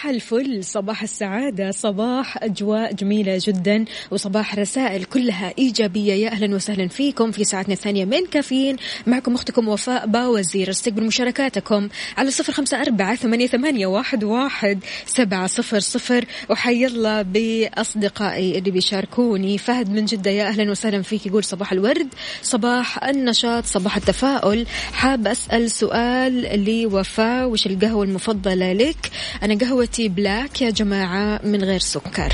الفل 0.09 0.63
صباح 0.63 1.03
السعادة 1.03 1.71
صباح 1.71 2.43
أجواء 2.43 2.93
جميلة 2.93 3.41
جدا 3.47 3.85
وصباح 4.11 4.55
رسائل 4.55 5.03
كلها 5.03 5.53
إيجابية. 5.57 6.13
يا 6.13 6.29
أهلا 6.29 6.55
وسهلا 6.55 6.87
فيكم 6.87 7.31
في 7.31 7.43
ساعتنا 7.43 7.73
الثانية 7.73 8.05
من 8.05 8.25
كافيين. 8.25 8.75
معكم 9.07 9.33
أختكم 9.35 9.67
وفاء 9.67 10.07
باوزير 10.07 10.69
استقبل 10.69 11.03
مشاركاتكم 11.03 11.89
على 12.17 12.31
صفر 12.31 12.53
خمسة 12.53 12.81
أربعة 12.81 13.15
ثمانية, 13.15 13.47
ثمانية 13.47 13.87
واحد, 13.87 14.23
واحد 14.23 14.79
سبعة 15.05 15.47
صفر 15.47 15.79
صفر. 15.79 16.25
وحي 16.49 16.85
الله 16.85 17.21
بأصدقائي 17.21 18.57
اللي 18.57 18.71
بيشاركوني. 18.71 19.57
فهد 19.57 19.89
من 19.89 20.05
جدة 20.05 20.31
يا 20.31 20.47
أهلا 20.47 20.71
وسهلا 20.71 21.01
فيك 21.01 21.25
يقول 21.25 21.43
صباح 21.43 21.71
الورد 21.71 22.07
صباح 22.41 23.03
النشاط 23.03 23.65
صباح 23.65 23.97
التفاؤل. 23.97 24.65
حاب 24.93 25.27
أسأل 25.27 25.71
سؤال 25.71 26.65
لوفاء 26.65 27.47
وش 27.47 27.67
القهوة 27.67 28.03
المفضلة 28.03 28.73
لك؟ 28.73 29.11
أنا 29.43 29.53
قهوتي 29.95 30.09
بلاك 30.09 30.61
يا 30.61 30.69
جماعة 30.69 31.39
من 31.43 31.63
غير 31.63 31.79
سكر. 31.79 32.33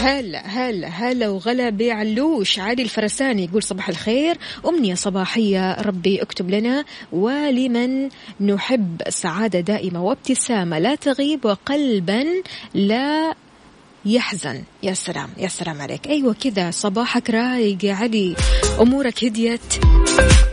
هلا 0.00 0.46
هلا 0.46 0.88
هلا 0.88 1.28
وغلا 1.28 1.70
بعلوش 1.70 2.58
علي 2.58 2.82
الفرساني 2.82 3.44
يقول 3.44 3.62
صباح 3.62 3.88
الخير. 3.88 4.38
أمنية 4.66 4.94
صباحية 4.94 5.80
ربي 5.82 6.22
اكتب 6.22 6.50
لنا 6.50 6.84
ولمن 7.12 8.08
نحب 8.40 9.02
سعادة 9.08 9.60
دائمة 9.60 10.04
وابتسامة 10.04 10.78
لا 10.78 10.94
تغيب 10.94 11.44
وقلبا 11.44 12.24
لا 12.74 13.34
يحزن. 14.04 14.62
يا 14.82 14.94
سلام 14.94 15.28
يا 15.38 15.48
سلام 15.48 15.80
عليك. 15.82 16.06
أيوة 16.06 16.34
كذا 16.34 16.70
صباحك 16.70 17.30
رايق 17.30 17.84
يا 17.84 17.94
علي. 17.94 18.36
أمورك 18.80 19.24
هديت. 19.24 19.60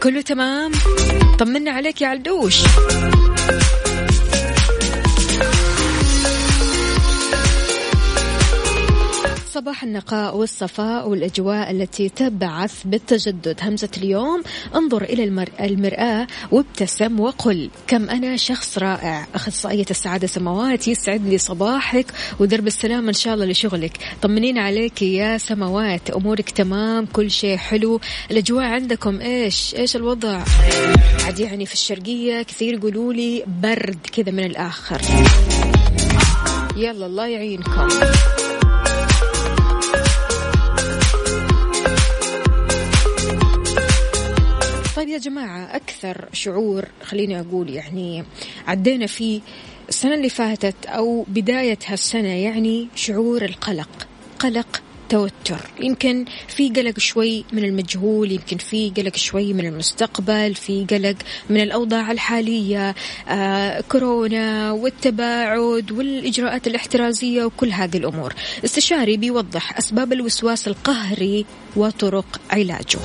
كله 0.03 0.21
تمام؟ 0.21 0.71
طمنا 1.39 1.71
عليك 1.71 2.01
يا 2.01 2.07
علدوش. 2.07 2.63
صباح 9.59 9.83
النقاء 9.83 10.37
والصفاء 10.37 11.09
والأجواء 11.09 11.71
التي 11.71 12.09
تبعث 12.09 12.73
بالتجدد. 12.85 13.57
همزة 13.61 13.89
اليوم 13.97 14.43
انظر 14.75 15.03
إلى 15.03 15.23
المر... 15.23 15.49
المرآة 15.59 16.27
وابتسم 16.51 17.19
وقل 17.19 17.69
كم 17.87 18.09
أنا 18.09 18.37
شخص 18.37 18.77
رائع. 18.77 19.27
أخصائية 19.35 19.85
السعادة 19.91 20.27
سماوات 20.27 20.87
يسعد 20.87 21.27
لي 21.27 21.37
صباحك 21.37 22.05
ودرب 22.39 22.67
السلام 22.67 23.07
إن 23.07 23.13
شاء 23.13 23.33
الله 23.33 23.45
لشغلك. 23.45 23.97
طمنين 24.21 24.57
عليك 24.57 25.01
يا 25.01 25.37
سماوات 25.37 26.09
أمورك 26.09 26.49
تمام 26.49 27.05
كل 27.05 27.31
شيء 27.31 27.57
حلو. 27.57 27.99
الأجواء 28.31 28.65
عندكم 28.65 29.21
إيش؟ 29.21 29.75
إيش 29.75 29.95
الوضع؟ 29.95 30.43
عاد 31.25 31.39
يعني 31.39 31.65
في 31.65 31.73
الشرقية 31.73 32.41
كثير 32.41 32.73
يقولوا 32.73 33.13
لي 33.13 33.43
برد 33.61 33.99
كذا 34.11 34.31
من 34.31 34.45
الآخر. 34.45 35.01
يلا 36.75 37.05
الله 37.05 37.27
يعينكم. 37.27 37.87
طيب 44.99 45.09
يا 45.09 45.17
جماعة 45.17 45.75
أكثر 45.75 46.25
شعور 46.33 46.85
خليني 47.03 47.39
أقول 47.39 47.69
يعني 47.69 48.23
عدينا 48.67 49.07
فيه 49.07 49.41
السنة 49.89 50.15
اللي 50.15 50.29
فاتت 50.29 50.85
أو 50.85 51.25
بداية 51.27 51.77
هالسنة 51.85 52.27
يعني 52.27 52.87
شعور 52.95 53.45
القلق 53.45 54.07
قلق 54.39 54.81
توتر. 55.09 55.59
يمكن 55.79 56.25
في 56.47 56.69
قلق 56.69 56.99
شوي 56.99 57.45
من 57.53 57.63
المجهول 57.63 58.31
يمكن 58.31 58.57
في 58.57 58.89
قلق 58.97 59.15
شوي 59.15 59.53
من 59.53 59.65
المستقبل 59.65 60.55
في 60.55 60.85
قلق 60.89 61.15
من 61.49 61.61
الأوضاع 61.61 62.11
الحالية 62.11 62.95
آه 63.29 63.81
كورونا 63.81 64.71
والتباعد 64.71 65.91
والإجراءات 65.91 66.67
الاحترازية 66.67 67.43
وكل 67.43 67.71
هذه 67.71 67.97
الأمور. 67.97 68.33
استشاري 68.65 69.17
بيوضح 69.17 69.77
أسباب 69.77 70.13
الوسواس 70.13 70.67
القهري 70.67 71.45
وطرق 71.75 72.41
علاجه. 72.51 72.99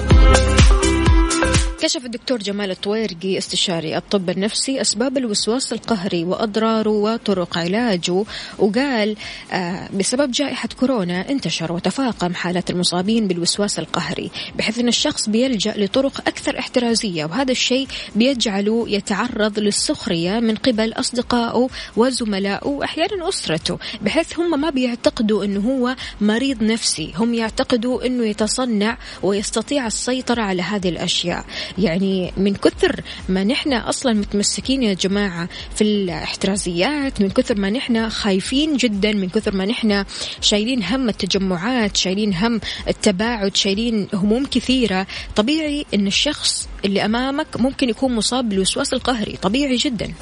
كشف 1.85 2.05
الدكتور 2.05 2.39
جمال 2.39 2.71
الطويرقي 2.71 3.39
استشاري 3.39 3.97
الطب 3.97 4.31
النفسي 4.31 4.81
أسباب 4.81 5.19
الوسواس 5.19 5.73
القهري 5.73 6.25
وأضراره 6.25 6.91
وطرق 6.91 7.59
علاجه 7.59 8.25
وقال 8.59 9.17
آه 9.53 9.89
بسبب 9.95 10.31
جائحة 10.31 10.69
كورونا 10.81 11.31
انتشر 11.31 11.73
وتفاقم 11.73 12.35
حالات 12.35 12.71
المصابين 12.71 13.29
بالوسواس 13.29 13.79
القهري 13.79 14.31
بحيث 14.59 14.79
أن 14.79 14.89
الشخص 14.89 15.29
بيلجأ 15.29 15.75
لطرق 15.77 16.29
أكثر 16.29 16.59
احترازية 16.59 17.25
وهذا 17.25 17.53
الشيء 17.53 17.89
بيجعله 18.17 18.85
يتعرض 18.89 19.59
للسخرية 19.59 20.41
من 20.41 20.55
قبل 20.55 20.93
أصدقائه 20.93 21.69
وزملائه 21.97 22.69
وأحيانا 22.69 23.29
أسرته 23.29 23.79
بحيث 24.03 24.39
هم 24.39 24.61
ما 24.61 24.71
بيعتقدوا 24.71 25.45
أنه 25.45 25.61
هو 25.61 25.97
مريض 26.21 26.63
نفسي 26.63 27.13
هم 27.17 27.35
يعتقدوا 27.35 28.07
أنه 28.07 28.27
يتصنع 28.27 28.99
ويستطيع 29.23 29.87
السيطرة 29.87 30.43
على 30.43 30.63
هذه 30.63 30.89
الأشياء. 30.89 31.45
يعني 31.79 32.33
من 32.37 32.55
كثر 32.55 33.01
ما 33.29 33.45
نحن 33.45 33.73
أصلا 33.73 34.13
متمسكين 34.13 34.83
يا 34.83 34.95
جماعة 34.95 35.49
في 35.75 35.85
الاحترازيات 35.85 37.21
من 37.21 37.31
كثر 37.31 37.59
ما 37.59 37.71
نحن 37.71 38.09
خايفين 38.09 38.77
جدا 38.77 39.13
من 39.13 39.29
كثر 39.29 39.57
ما 39.57 39.65
نحن 39.65 40.05
شايلين 40.41 40.83
هم 40.83 41.09
التجمعات 41.09 41.97
شايلين 41.97 42.35
هم 42.35 42.61
التباعد 42.89 43.57
شايلين 43.57 44.09
هموم 44.15 44.47
كثيرة. 44.47 45.07
طبيعي 45.37 45.87
أن 45.95 46.07
الشخص 46.07 46.69
اللي 46.85 47.05
أمامك 47.05 47.47
ممكن 47.57 47.89
يكون 47.89 48.15
مصاب 48.15 48.49
بالوسواس 48.49 48.93
القهري 48.93 49.37
طبيعي 49.43 49.77
جدا. 49.77 50.13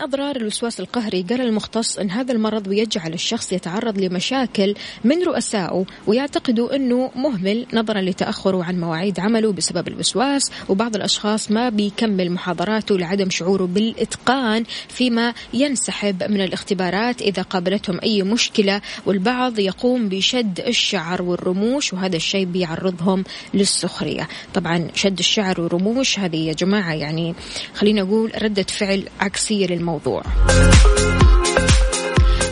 أضرار 0.00 0.36
الوسواس 0.36 0.80
القهري 0.80 1.22
قال 1.22 1.40
المختص 1.40 1.98
أن 1.98 2.10
هذا 2.10 2.32
المرض 2.32 2.68
بيجعل 2.68 3.12
الشخص 3.12 3.52
يتعرض 3.52 3.98
لمشاكل 3.98 4.74
من 5.04 5.22
رؤسائه 5.22 5.84
ويعتقدوا 6.06 6.76
أنه 6.76 7.10
مهمل 7.16 7.66
نظرا 7.74 8.00
لتأخره 8.00 8.64
عن 8.64 8.80
مواعيد 8.80 9.20
عمله 9.20 9.52
بسبب 9.52 9.88
الوسواس 9.88 10.50
وبعض 10.68 10.96
الأشخاص 10.96 11.50
ما 11.50 11.68
بيكمل 11.68 12.30
محاضراته 12.30 12.98
لعدم 12.98 13.30
شعوره 13.30 13.64
بالإتقان 13.64 14.64
فيما 14.88 15.34
ينسحب 15.54 16.22
من 16.22 16.40
الاختبارات 16.40 17.22
إذا 17.22 17.42
قابلتهم 17.42 18.00
أي 18.02 18.22
مشكلة 18.22 18.80
والبعض 19.06 19.58
يقوم 19.58 20.08
بشد 20.08 20.60
الشعر 20.60 21.22
والرموش 21.22 21.92
وهذا 21.92 22.16
الشيء 22.16 22.44
بيعرضهم 22.44 23.24
للسخرية. 23.54 24.28
طبعا 24.54 24.88
شد 24.94 25.18
الشعر 25.18 25.60
والرموش 25.60 26.18
هذه 26.18 26.36
يا 26.36 26.52
جماعة 26.52 26.94
يعني 26.94 27.34
خلينا 27.74 28.02
أقول 28.02 28.42
ردة 28.42 28.62
فعل 28.62 29.08
عكسية 29.20 29.66
للموضوع. 29.66 29.89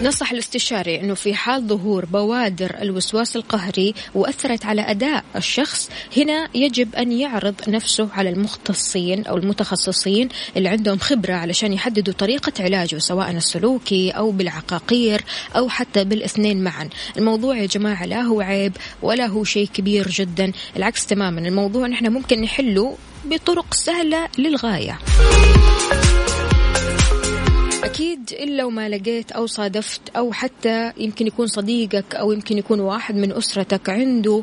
نصح 0.03 0.33
الاستشاري 0.33 1.01
إنه 1.01 1.15
في 1.15 1.35
حال 1.35 1.67
ظهور 1.67 2.05
بوادر 2.05 2.75
الوسواس 2.83 3.37
القهري 3.37 3.95
وأثرت 4.15 4.67
على 4.67 4.83
أداء 4.83 5.25
الشخص 5.37 5.91
هنا 6.17 6.49
يجب 6.55 6.95
أن 6.95 7.13
يعرض 7.13 7.55
نفسه 7.69 8.09
على 8.15 8.31
المختصين 8.31 9.27
أو 9.27 9.37
المتخصصين 9.37 10.29
اللي 10.57 10.69
عندهم 10.69 10.99
خبرة 10.99 11.35
علشان 11.35 11.73
يحددوا 11.73 12.15
طريقة 12.15 12.53
علاجه 12.61 12.99
سواء 12.99 13.31
السلوكي 13.31 14.11
أو 14.11 14.31
بالعقاقير 14.31 15.25
أو 15.57 15.69
حتى 15.69 16.05
بالإثنين 16.05 16.65
معا. 16.65 16.89
الموضوع 17.17 17.57
يا 17.57 17.67
جماعة 17.67 18.07
لا 18.07 18.21
هو 18.21 18.41
عيب 18.41 18.77
ولا 19.03 19.27
هو 19.27 19.45
شيء 19.45 19.69
كبير 19.75 20.09
جدا 20.09 20.53
العكس 20.77 21.07
تماما. 21.07 21.41
الموضوع 21.41 21.87
نحن 21.87 22.13
ممكن 22.13 22.41
نحله 22.41 22.97
بطرق 23.25 23.75
سهلة 23.75 24.29
للغاية. 24.39 24.99
أكيد 27.89 28.33
إلا 28.33 28.65
وما 28.65 28.89
لقيت 28.89 29.33
أو 29.33 29.47
صادفت 29.47 30.01
أو 30.17 30.33
حتى 30.33 30.93
يمكن 30.97 31.27
يكون 31.27 31.47
صديقك 31.47 32.15
أو 32.15 32.33
يمكن 32.33 32.59
يكون 32.59 32.81
واحد 32.81 33.15
من 33.15 33.33
أسرتك 33.33 33.91
عنده 33.91 34.43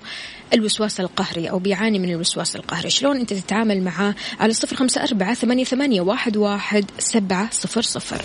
الوسواس 0.53 0.99
القهري 0.99 1.49
أو 1.49 1.60
بيعاني 1.60 1.99
من 1.99 2.10
الوسواس 2.10 2.55
القهري. 2.55 2.89
شلون 2.89 3.17
أنت 3.17 3.34
تتعامل 3.34 3.84
معاه 3.84 4.15
على 4.39 4.53
صفر 4.53 4.75
خمسة 4.75 5.03
أربعة 5.03 5.34
ثمانية, 5.34 5.63
ثمانية 5.63 6.01
واحد, 6.01 6.38
واحد 6.38 6.86
سبعة 6.99 7.49
صفر 7.51 7.81
صفر. 7.81 8.21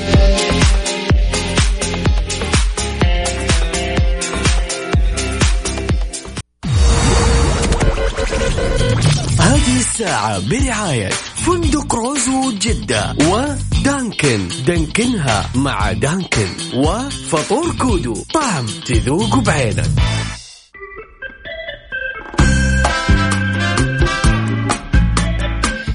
هذه 9.40 9.78
الساعة 9.78 10.48
برعاية 10.50 11.11
فندق 11.46 11.94
روزو 11.94 12.53
جدة 12.53 13.16
ودانكن. 13.31 14.48
دانكنها 14.66 15.50
مع 15.55 15.92
دانكن. 15.92 16.48
وفطور 16.74 17.76
كودو. 17.76 18.14
طعم 18.35 18.66
تذوق 18.87 19.38
بعينك. 19.38 19.85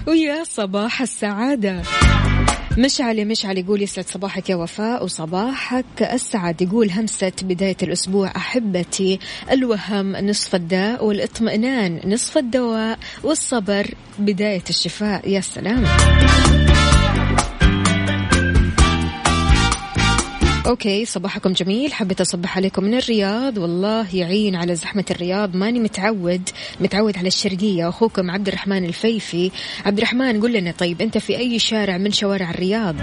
ويا 0.08 0.44
صباح 0.44 1.02
السعادة. 1.02 1.82
مشعل 2.78 3.28
مشعل 3.28 3.58
يقول 3.58 3.82
يسعد 3.82 4.06
صباحك 4.06 4.50
يا 4.50 4.56
وفاء 4.56 5.04
وصباحك. 5.04 6.02
أسعد 6.02 6.62
يقول 6.62 6.92
همسة 6.92 7.32
بداية 7.42 7.78
الأسبوع 7.84 8.32
أحبتي 8.36 9.20
الوهم 9.52 10.16
نصف 10.16 10.56
الداء 10.56 11.06
والإطمئنان 11.06 12.02
نصف 12.06 12.38
الدواء 12.38 13.00
والصبر 13.24 13.94
بداية 14.20 14.64
الشفاء. 14.70 15.30
يا 15.30 15.42
سلام. 15.42 15.86
Okay 20.68 21.06
صباحكم 21.06 21.54
جميل. 21.54 21.94
حبيت 21.94 22.22
أصبح 22.22 22.58
عليكم 22.58 22.84
من 22.84 22.94
الرياض. 22.94 23.58
والله 23.58 24.16
يعين 24.16 24.56
على 24.56 24.76
زحمة 24.76 25.06
الرياض. 25.12 25.56
ماني 25.56 25.80
متعود 25.80 26.50
متعود 26.80 27.18
على 27.18 27.28
الشرقية. 27.28 27.90
أخوكم 27.90 28.32
عبد 28.32 28.48
الرحمن 28.48 28.86
الفيفي. 28.86 29.52
عبد 29.86 29.98
الرحمن 29.98 30.42
قل 30.42 30.54
لنا 30.54 30.72
طيب 30.72 31.02
أنت 31.02 31.18
في 31.18 31.38
أي 31.38 31.60
شارع 31.60 31.98
من 31.98 32.12
شوارع 32.12 32.50
الرياض؟ 32.50 32.96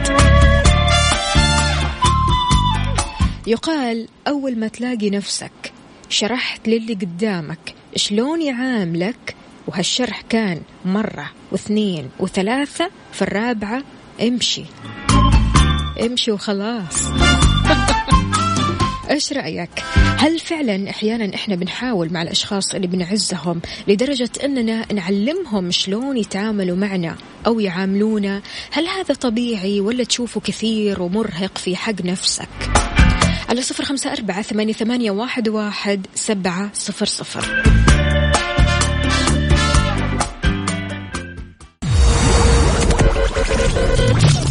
يقال 3.47 4.09
أول 4.29 4.59
ما 4.59 4.69
تلاقي 4.69 5.11
نفسك 5.11 5.73
شرحت 6.09 6.69
للي 6.69 6.95
قدامك 6.95 7.75
شلون 7.97 8.43
يعاملك 8.43 9.37
وهالشرح 9.67 10.21
كان 10.29 10.61
مرة 10.85 11.31
واثنين 11.53 12.09
وثلاثة 12.19 12.91
في 13.13 13.23
الرابعة 13.23 13.83
امشي. 14.21 14.65
امشي 16.01 16.33
وخلاص. 16.33 17.13
إيش 19.11 19.33
رأيك؟ 19.33 19.71
هل 20.19 20.39
فعلا 20.39 20.91
أحيانا 20.91 21.35
إحنا 21.35 21.55
بنحاول 21.55 22.13
مع 22.13 22.23
الأشخاص 22.23 22.75
اللي 22.75 22.87
بنعزهم 22.87 23.61
لدرجة 23.89 24.31
إننا 24.45 24.93
نعلمهم 24.93 25.71
شلون 25.71 26.17
يتعاملوا 26.17 26.77
معنا 26.77 27.17
أو 27.47 27.61
يعاملونا؟ 27.61 28.43
هل 28.71 28.87
هذا 28.87 29.15
طبيعي 29.15 29.81
ولا 29.81 30.05
تشوفه 30.05 30.41
كثير 30.41 31.03
ومرهق 31.03 31.59
في 31.59 31.77
حق 31.77 32.05
نفسك؟ 32.05 32.49
على 33.49 33.63
صفر 33.63 33.85
خمسة 33.85 34.13
أربعة 34.13 34.43
ثمانية, 34.43 34.73
ثمانية 34.73 35.11
واحد, 35.11 35.49
واحد 35.49 36.07
سبعة 36.15 36.71
صفر 36.75 37.07
صفر. 37.07 37.63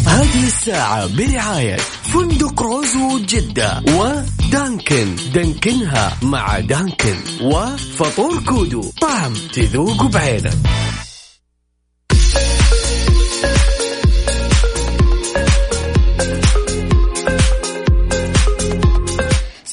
هذه 0.07 0.47
الساعة 0.47 1.17
برعاية 1.17 1.77
فندق 2.13 2.61
روزو 2.61 3.19
جدة 3.19 3.83
ودانكن. 3.87 5.15
دانكنها 5.33 6.17
مع 6.21 6.59
دانكن. 6.59 7.15
وفطور 7.41 8.43
كودو. 8.43 8.91
طعم 9.01 9.33
تذوق 9.53 10.03
بعينك. 10.03 10.53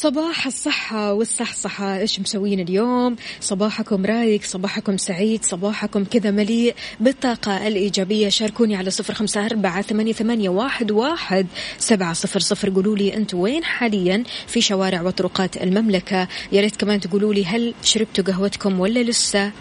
صباح 0.08 0.46
الصحة 0.46 1.12
والصحصحة 1.12 1.98
إيش 1.98 2.20
مسوين 2.20 2.60
اليوم؟ 2.60 3.16
صباحكم 3.40 4.06
رايق 4.06 4.40
صباحكم 4.44 4.96
سعيد 4.96 5.44
صباحكم 5.44 6.04
كذا 6.04 6.30
مليء 6.30 6.74
بالطاقة 7.00 7.66
الإيجابية. 7.66 8.28
شاركوني 8.28 8.76
على 8.76 8.90
صفر 8.90 9.14
خمسة 9.14 9.46
أربعة 9.46 9.82
ثمانية, 9.82 10.12
ثمانية 10.12 10.48
واحد, 10.48 10.90
واحد 10.90 11.46
سبعة 11.78 12.12
صفر 12.12 12.40
صفر. 12.40 12.70
قولوا 12.70 12.96
لي 12.96 13.16
أنتوا 13.16 13.42
وين 13.42 13.64
حاليا 13.64 14.22
في 14.46 14.60
شوارع 14.60 15.02
وطرقات 15.02 15.56
المملكة؟ 15.56 16.28
يا 16.52 16.60
ريت 16.60 16.76
كمان 16.76 17.00
تقولوا 17.00 17.34
لي 17.34 17.44
هل 17.44 17.74
شربتوا 17.82 18.24
قهوتكم 18.24 18.80
ولا 18.80 19.00
لسه؟ 19.00 19.52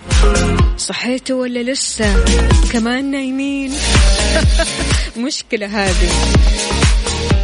صحيتوا 0.78 1.42
ولا 1.42 1.72
لسه؟ 1.72 2.26
كمان 2.74 3.12
نايمين؟ 3.12 3.72
مشكلة 5.26 5.68
هذه. 5.68 6.77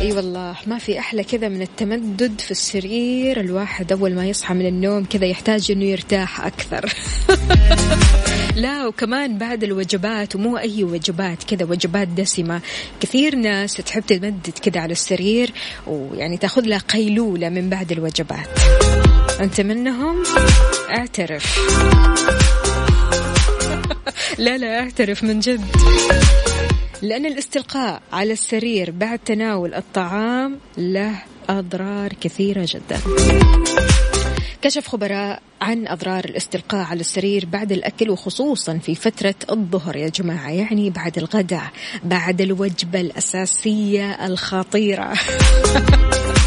إي 0.04 0.08
أيوة 0.08 0.18
والله 0.18 0.56
ما 0.68 0.78
في 0.78 1.00
أحلى 1.00 1.24
كذا 1.24 1.50
من 1.50 1.62
التمدد 1.62 2.42
في 2.42 2.52
السرير. 2.52 3.40
الواحد 3.40 3.92
أول 3.92 4.16
ما 4.16 4.26
يصحى 4.26 4.54
من 4.54 4.66
النوم 4.66 5.06
كذا 5.06 5.26
يحتاج 5.26 5.72
إنه 5.72 5.86
يرتاح 5.86 6.46
أكثر. 6.46 6.94
لا 8.64 8.88
وكمان 8.88 9.38
بعد 9.38 9.64
الوجبات 9.64 10.36
ومو 10.36 10.58
أي 10.58 10.84
وجبات 10.84 11.44
كذا 11.44 11.66
وجبات 11.66 12.08
دسمة. 12.08 12.62
كثير 13.00 13.36
ناس 13.36 13.74
تحب 13.74 14.04
تمدد 14.08 14.54
كذا 14.62 14.82
على 14.82 14.92
السرير 14.92 15.52
ويعني 15.88 16.38
تأخذ 16.38 16.62
لها 16.62 16.78
قيلولة 16.78 17.50
من 17.50 17.70
بعد 17.70 17.92
الوجبات. 17.92 18.48
أنت 19.40 19.62
منهم؟ 19.62 20.24
اعترف. 20.90 21.60
لا 24.38 24.58
لا 24.58 24.80
اعترف 24.80 25.24
من 25.24 25.40
جد. 25.40 25.66
لأن 27.04 27.26
الاستلقاء 27.26 28.02
على 28.14 28.34
السرير 28.34 28.92
بعد 28.92 29.20
تناول 29.20 29.74
الطعام 29.74 30.58
له 30.78 31.16
أضرار 31.50 32.14
كثيرة 32.14 32.68
جدا. 32.70 33.00
كشف 34.62 34.88
خبراء 34.88 35.42
عن 35.62 35.88
أضرار 35.88 36.26
الاستلقاء 36.26 36.86
على 36.86 37.00
السرير 37.00 37.46
بعد 37.46 37.72
الأكل 37.72 38.10
وخصوصا 38.10 38.78
في 38.78 38.96
فترة 38.96 39.36
الظهر 39.52 39.96
يا 39.96 40.08
جماعة 40.08 40.50
يعني 40.50 40.90
بعد 40.90 41.18
الغداء 41.18 41.72
بعد 42.04 42.42
الوجبة 42.42 43.02
الأساسية 43.02 44.26
الخطيرة. 44.26 45.14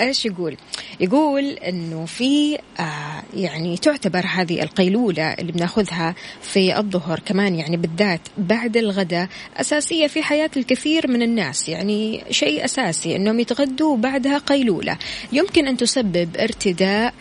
إيش 0.00 0.26
يقول؟ 0.26 0.56
يقول 1.00 1.44
إنه 1.44 2.06
في 2.06 2.58
آه 2.80 3.22
يعني 3.34 3.76
تعتبر 3.76 4.26
هذه 4.26 4.62
القيلولة 4.62 5.32
اللي 5.32 5.52
بناخذها 5.52 6.14
في 6.42 6.78
الظهر 6.78 7.20
كمان 7.20 7.54
يعني 7.54 7.76
بالذات 7.76 8.20
بعد 8.38 8.76
الغداء 8.76 9.28
أساسية 9.56 10.06
في 10.06 10.22
حياة 10.22 10.50
الكثير 10.56 11.08
من 11.08 11.22
الناس 11.22 11.68
يعني 11.68 12.24
شيء 12.30 12.64
أساسي 12.64 13.16
إنهم 13.16 13.40
يتغدوا 13.40 13.96
بعدها 13.96 14.38
قيلولة 14.38 14.98
يمكن 15.32 15.68
أن 15.68 15.76
تسبب 15.76 16.36
ارتداء 16.36 17.14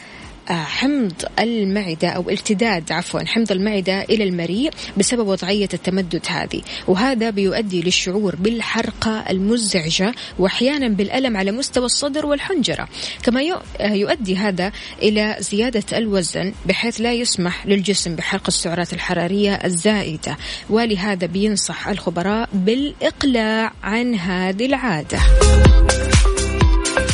حمض 0.54 1.14
المعدة 1.40 2.10
أو 2.10 2.30
ارتداد 2.30 2.92
عفوا 2.92 3.20
حمض 3.26 3.52
المعدة 3.52 4.02
إلى 4.02 4.24
المريء 4.24 4.72
بسبب 4.98 5.28
وضعية 5.28 5.70
التمدد 5.74 6.22
هذه. 6.28 6.62
وهذا 6.88 7.30
بيؤدي 7.30 7.82
للشعور 7.82 8.36
بالحرقة 8.36 9.24
المزعجة 9.30 10.14
وأحيانا 10.40 10.88
بالألم 10.88 11.38
على 11.38 11.52
مستوى 11.52 11.86
الصدر 11.86 12.26
والحنجرة. 12.26 12.88
كما 13.24 13.42
آه، 13.80 13.94
يؤدي 13.94 14.36
هذا 14.38 14.72
إلى 15.02 15.36
زيادة 15.40 15.98
الوزن 15.98 16.54
بحيث 16.66 17.02
لا 17.02 17.14
يسمح 17.14 17.68
للجسم 17.68 18.16
بحرق 18.16 18.44
السعرات 18.48 18.94
الحرارية 18.94 19.54
الزائدة. 19.54 20.38
ولهذا 20.70 21.28
بينصح 21.28 21.88
الخبراء 21.88 22.50
بالإقلاع 22.54 23.74
عن 23.84 24.16
هذه 24.16 24.66
العادة. 24.66 25.20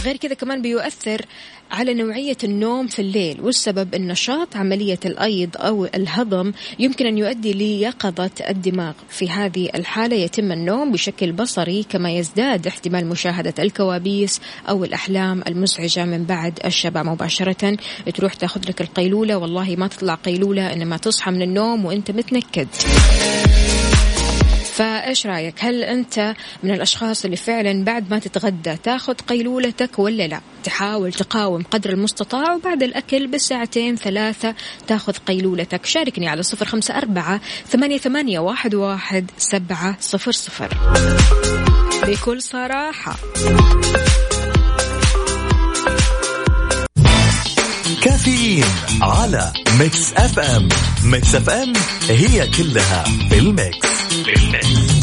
غير 0.03 0.17
كذا 0.17 0.33
كمان 0.33 0.61
بيؤثر 0.61 1.25
على 1.71 1.93
نوعية 1.93 2.37
النوم 2.43 2.87
في 2.87 2.99
الليل 2.99 3.41
والسبب 3.41 3.95
النشاط 3.95 4.55
عملية 4.55 4.99
الأيض 5.05 5.49
أو 5.57 5.85
الهضم 5.85 6.51
يمكن 6.79 7.05
أن 7.05 7.17
يؤدي 7.17 7.53
ليقظة 7.53 8.31
الدماغ. 8.49 8.93
في 9.09 9.29
هذه 9.29 9.69
الحالة 9.75 10.15
يتم 10.15 10.51
النوم 10.51 10.91
بشكل 10.91 11.31
بصري 11.31 11.83
كما 11.89 12.11
يزداد 12.11 12.67
احتمال 12.67 13.05
مشاهدة 13.05 13.53
الكوابيس 13.59 14.41
أو 14.69 14.83
الأحلام 14.83 15.43
المزعجة 15.47 16.05
من 16.05 16.23
بعد 16.23 16.59
الشبع. 16.65 17.03
مباشرة 17.03 17.77
تروح 18.15 18.33
تاخذ 18.33 18.61
لك 18.69 18.81
القيلولة 18.81 19.37
والله 19.37 19.75
ما 19.75 19.87
تطلع 19.87 20.15
قيلولة 20.15 20.73
إنما 20.73 20.97
تصحى 20.97 21.31
من 21.31 21.41
النوم 21.41 21.85
وأنت 21.85 22.11
متنكد. 22.11 22.67
فايش 24.73 25.25
رأيك؟ 25.25 25.55
هل 25.59 25.83
أنت 25.83 26.35
من 26.63 26.71
الأشخاص 26.71 27.25
اللي 27.25 27.37
فعلا 27.37 27.83
بعد 27.83 28.11
ما 28.11 28.19
تتغدى 28.19 28.75
تاخذ 28.75 29.13
قيلولتك 29.13 29.99
ولا 29.99 30.27
لا؟ 30.27 30.41
تحاول 30.63 31.13
تقاوم 31.13 31.63
قدر 31.63 31.89
المستطاع 31.89 32.55
وبعد 32.55 32.83
الأكل 32.83 33.27
بساعتين 33.27 33.95
ثلاثة 33.95 34.55
تاخذ 34.87 35.13
قيلولتك. 35.13 35.85
شاركني 35.85 36.27
على 36.27 36.43
صفر 36.43 36.65
خمسة 36.65 36.97
أربعة 36.97 37.41
ثمانية, 37.67 37.97
ثمانية 37.97 38.39
واحد, 38.39 38.75
واحد 38.75 39.31
سبعة 39.37 39.97
صفر 39.99 40.31
صفر. 40.31 40.77
بكل 42.07 42.41
صراحة. 42.41 43.15
كافيين 48.03 48.65
على 49.01 49.53
Mix 49.79 50.13
FM. 50.13 50.69
Mix 51.03 51.35
FM 51.35 51.73
هي 52.09 52.47
كلها 52.47 53.03
في 53.29 53.39
ال 53.39 53.55
Mix 53.55 54.02
Business. 54.21 55.02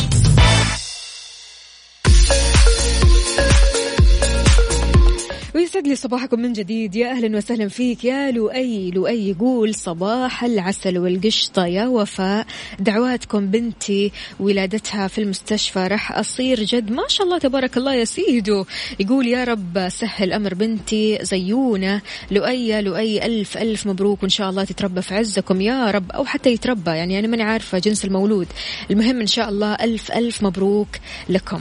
يسعد 5.62 5.86
لي 5.86 5.96
صباحكم 5.96 6.40
من 6.40 6.52
جديد. 6.52 6.96
يا 6.96 7.10
أهلا 7.10 7.36
وسهلا 7.36 7.68
فيك. 7.68 8.04
يا 8.04 8.30
لؤي 8.30 8.90
لؤي 8.90 9.28
يقول 9.28 9.74
صباح 9.74 10.44
العسل 10.44 10.98
والقشطة. 10.98 11.66
يا 11.66 11.86
وفاء 11.86 12.46
دعواتكم 12.78 13.46
بنتي 13.46 14.12
ولادتها 14.40 15.08
في 15.08 15.20
المستشفى 15.20 15.86
راح 15.86 16.18
أصير 16.18 16.64
جد. 16.64 16.90
ما 16.90 17.02
شاء 17.08 17.26
الله 17.26 17.38
تبارك 17.38 17.76
الله 17.76 17.94
يا 17.94 18.04
سيدو. 18.04 18.64
يقول 19.00 19.26
يا 19.26 19.44
رب 19.44 19.88
سهل 19.88 20.32
أمر 20.32 20.54
بنتي 20.54 21.18
زيونة. 21.22 22.00
لؤي 22.30 22.82
لؤي 22.82 23.26
ألف 23.26 23.58
ألف 23.58 23.86
مبروك 23.86 24.22
وإن 24.22 24.30
شاء 24.30 24.50
الله 24.50 24.64
تتربى 24.64 25.02
في 25.02 25.14
عزكم. 25.14 25.60
يا 25.60 25.90
رب 25.90 26.10
أو 26.10 26.24
حتى 26.24 26.52
يتربى. 26.52 26.90
يعني 26.90 27.18
أنا 27.18 27.28
ماني 27.28 27.42
عارفة 27.42 27.78
جنس 27.78 28.04
المولود. 28.04 28.46
المهم 28.90 29.20
إن 29.20 29.26
شاء 29.26 29.48
الله 29.48 29.74
ألف 29.74 30.12
ألف 30.12 30.42
مبروك 30.42 30.88
لكم. 31.28 31.60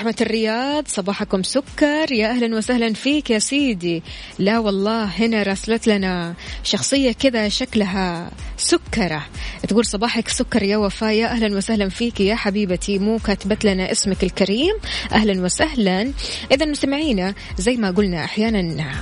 زحمة 0.00 0.16
الرياض 0.20 0.88
صباحكم 0.88 1.42
سكر. 1.42 2.12
يا 2.12 2.30
أهلا 2.30 2.56
وسهلا 2.56 2.92
فيك 2.92 3.30
يا 3.30 3.38
سيدي. 3.38 4.02
لا 4.38 4.58
والله 4.58 5.04
هنا 5.04 5.42
راسلت 5.42 5.86
لنا 5.86 6.34
شخصية 6.64 7.12
كذا 7.12 7.48
شكلها 7.48 8.30
سكرة. 8.56 9.26
تقول 9.68 9.86
صباحك 9.86 10.28
سكر 10.28 10.62
يا 10.62 10.76
وفاء. 10.76 11.12
يا 11.12 11.26
أهلا 11.26 11.56
وسهلا 11.56 11.88
فيك 11.88 12.20
يا 12.20 12.34
حبيبتي. 12.34 12.98
مو 12.98 13.18
كاتبت 13.18 13.64
لنا 13.64 13.92
اسمك 13.92 14.24
الكريم. 14.24 14.74
أهلا 15.12 15.42
وسهلا. 15.42 16.12
إذا 16.52 16.66
مستمعينا 16.66 17.34
زي 17.58 17.76
ما 17.76 17.90
قلنا 17.90 18.24
أحيانا 18.24 18.92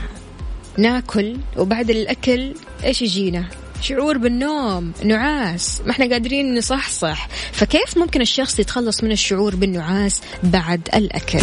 ناكل 0.79 1.37
وبعد 1.57 1.91
الأكل 1.91 2.55
إيش 2.85 3.03
يجينا؟ 3.03 3.49
شعور 3.81 4.19
بالنوم 4.19 4.93
نعاس 5.05 5.81
ما 5.87 5.91
إحنا 5.91 6.11
قادرين 6.11 6.59
نصحصح. 6.59 7.29
فكيف 7.53 7.99
ممكن 7.99 8.21
الشخص 8.21 8.59
يتخلص 8.59 9.05
من 9.05 9.13
الشعور 9.13 9.57
بالنعاس 9.57 10.21
بعد 10.43 10.89
الأكل؟ 10.95 11.39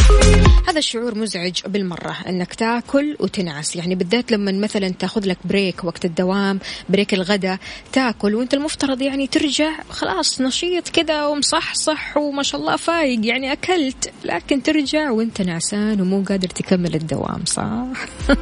هذا 0.68 0.80
الشعور 0.80 1.16
مزعج 1.16 1.62
بالمرة 1.68 2.18
أنك 2.30 2.54
تاكل 2.54 3.16
وتنعس. 3.20 3.76
يعني 3.76 3.96
بالذات 3.96 4.32
لما 4.32 4.52
مثلا 4.52 4.90
تأخذ 4.90 5.26
لك 5.26 5.38
break 5.46 5.84
وقت 5.84 6.06
الدوام 6.06 6.60
break 6.90 7.14
الغداء 7.14 7.58
تاكل 7.94 8.36
وأنت 8.36 8.54
المفترض 8.54 9.02
يعني 9.02 9.28
ترجع 9.28 9.72
خلاص 9.90 10.42
نشيط 10.42 10.90
كذا 10.90 11.26
ومصحصح 11.26 12.18
وما 12.18 12.44
شاء 12.44 12.62
الله 12.62 12.76
فايق. 12.76 13.26
يعني 13.26 13.52
أكلت 13.52 14.12
لكن 14.26 14.64
ترجع 14.64 15.12
وأنت 15.12 15.42
نعسان 15.42 16.02
ومو 16.02 16.24
قادر 16.24 16.48
تكمل 16.48 16.96
الدوام 16.96 17.46
صح؟ 17.46 17.86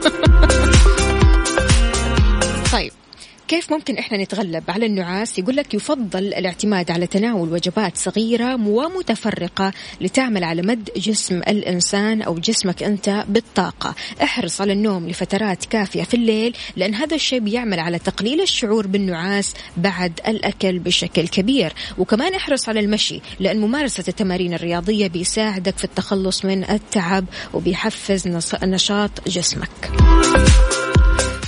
طيب. 2.73 2.91
كيف 3.53 3.71
ممكن 3.73 3.97
إحنا 3.97 4.17
نتغلب 4.17 4.63
على 4.69 4.85
النعاس؟ 4.85 5.39
يقول 5.39 5.55
لك 5.55 5.73
يفضل 5.73 6.19
الاعتماد 6.19 6.91
على 6.91 7.07
تناول 7.07 7.53
وجبات 7.53 7.97
صغيرة 7.97 8.55
ومتفرقة 8.55 9.71
لتعمل 10.01 10.43
على 10.43 10.61
مد 10.61 10.89
جسم 10.97 11.37
الإنسان 11.37 12.21
أو 12.21 12.35
جسمك 12.35 12.83
أنت 12.83 13.25
بالطاقة. 13.27 13.95
احرص 14.23 14.61
على 14.61 14.73
النوم 14.73 15.07
لفترات 15.07 15.65
كافية 15.65 16.03
في 16.03 16.13
الليل 16.13 16.55
لأن 16.75 16.95
هذا 16.95 17.15
الشيء 17.15 17.39
بيعمل 17.39 17.79
على 17.79 17.99
تقليل 17.99 18.41
الشعور 18.41 18.87
بالنعاس 18.87 19.53
بعد 19.77 20.19
الأكل 20.27 20.79
بشكل 20.79 21.27
كبير. 21.27 21.73
وكمان 21.97 22.33
احرص 22.33 22.69
على 22.69 22.79
المشي 22.79 23.21
لأن 23.39 23.59
ممارسة 23.59 24.03
التمارين 24.07 24.53
الرياضية 24.53 25.07
بيساعدك 25.07 25.77
في 25.77 25.83
التخلص 25.83 26.45
من 26.45 26.63
التعب 26.69 27.25
وبيحفز 27.53 28.27
نشاط 28.63 29.11
جسمك. 29.27 29.91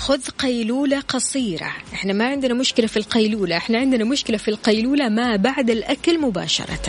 خذ 0.05 0.21
قيلولة 0.39 0.99
قصيرة. 0.99 1.71
إحنا 1.93 2.13
ما 2.13 2.27
عندنا 2.27 2.53
مشكلة 2.53 2.87
في 2.87 2.97
القيلولة 2.97 3.57
إحنا 3.57 3.77
عندنا 3.77 4.03
مشكلة 4.03 4.37
في 4.37 4.47
القيلولة 4.47 5.09
ما 5.09 5.35
بعد 5.35 5.69
الأكل 5.69 6.21
مباشرة. 6.21 6.79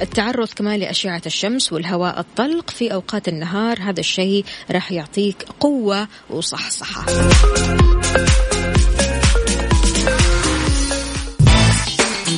التعرض 0.00 0.48
كمان 0.48 0.80
لأشعة 0.80 1.22
الشمس 1.26 1.72
والهواء 1.72 2.20
الطلق 2.20 2.70
في 2.70 2.92
أوقات 2.92 3.28
النهار 3.28 3.78
هذا 3.82 4.00
الشيء 4.00 4.44
راح 4.70 4.92
يعطيك 4.92 5.46
قوة 5.60 6.08
وصحصحة. 6.30 7.06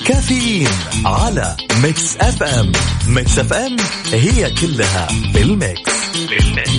كافيين 0.06 0.68
على 1.04 1.56
Mix 1.82 2.16
FM. 2.16 2.72
Mix 3.08 3.38
FM 3.38 3.76
هي 4.12 4.50
كلها 4.50 5.08
بال 5.34 5.53
Mix. 5.53 5.92
بال 6.14 6.35
Mix. 6.35 6.77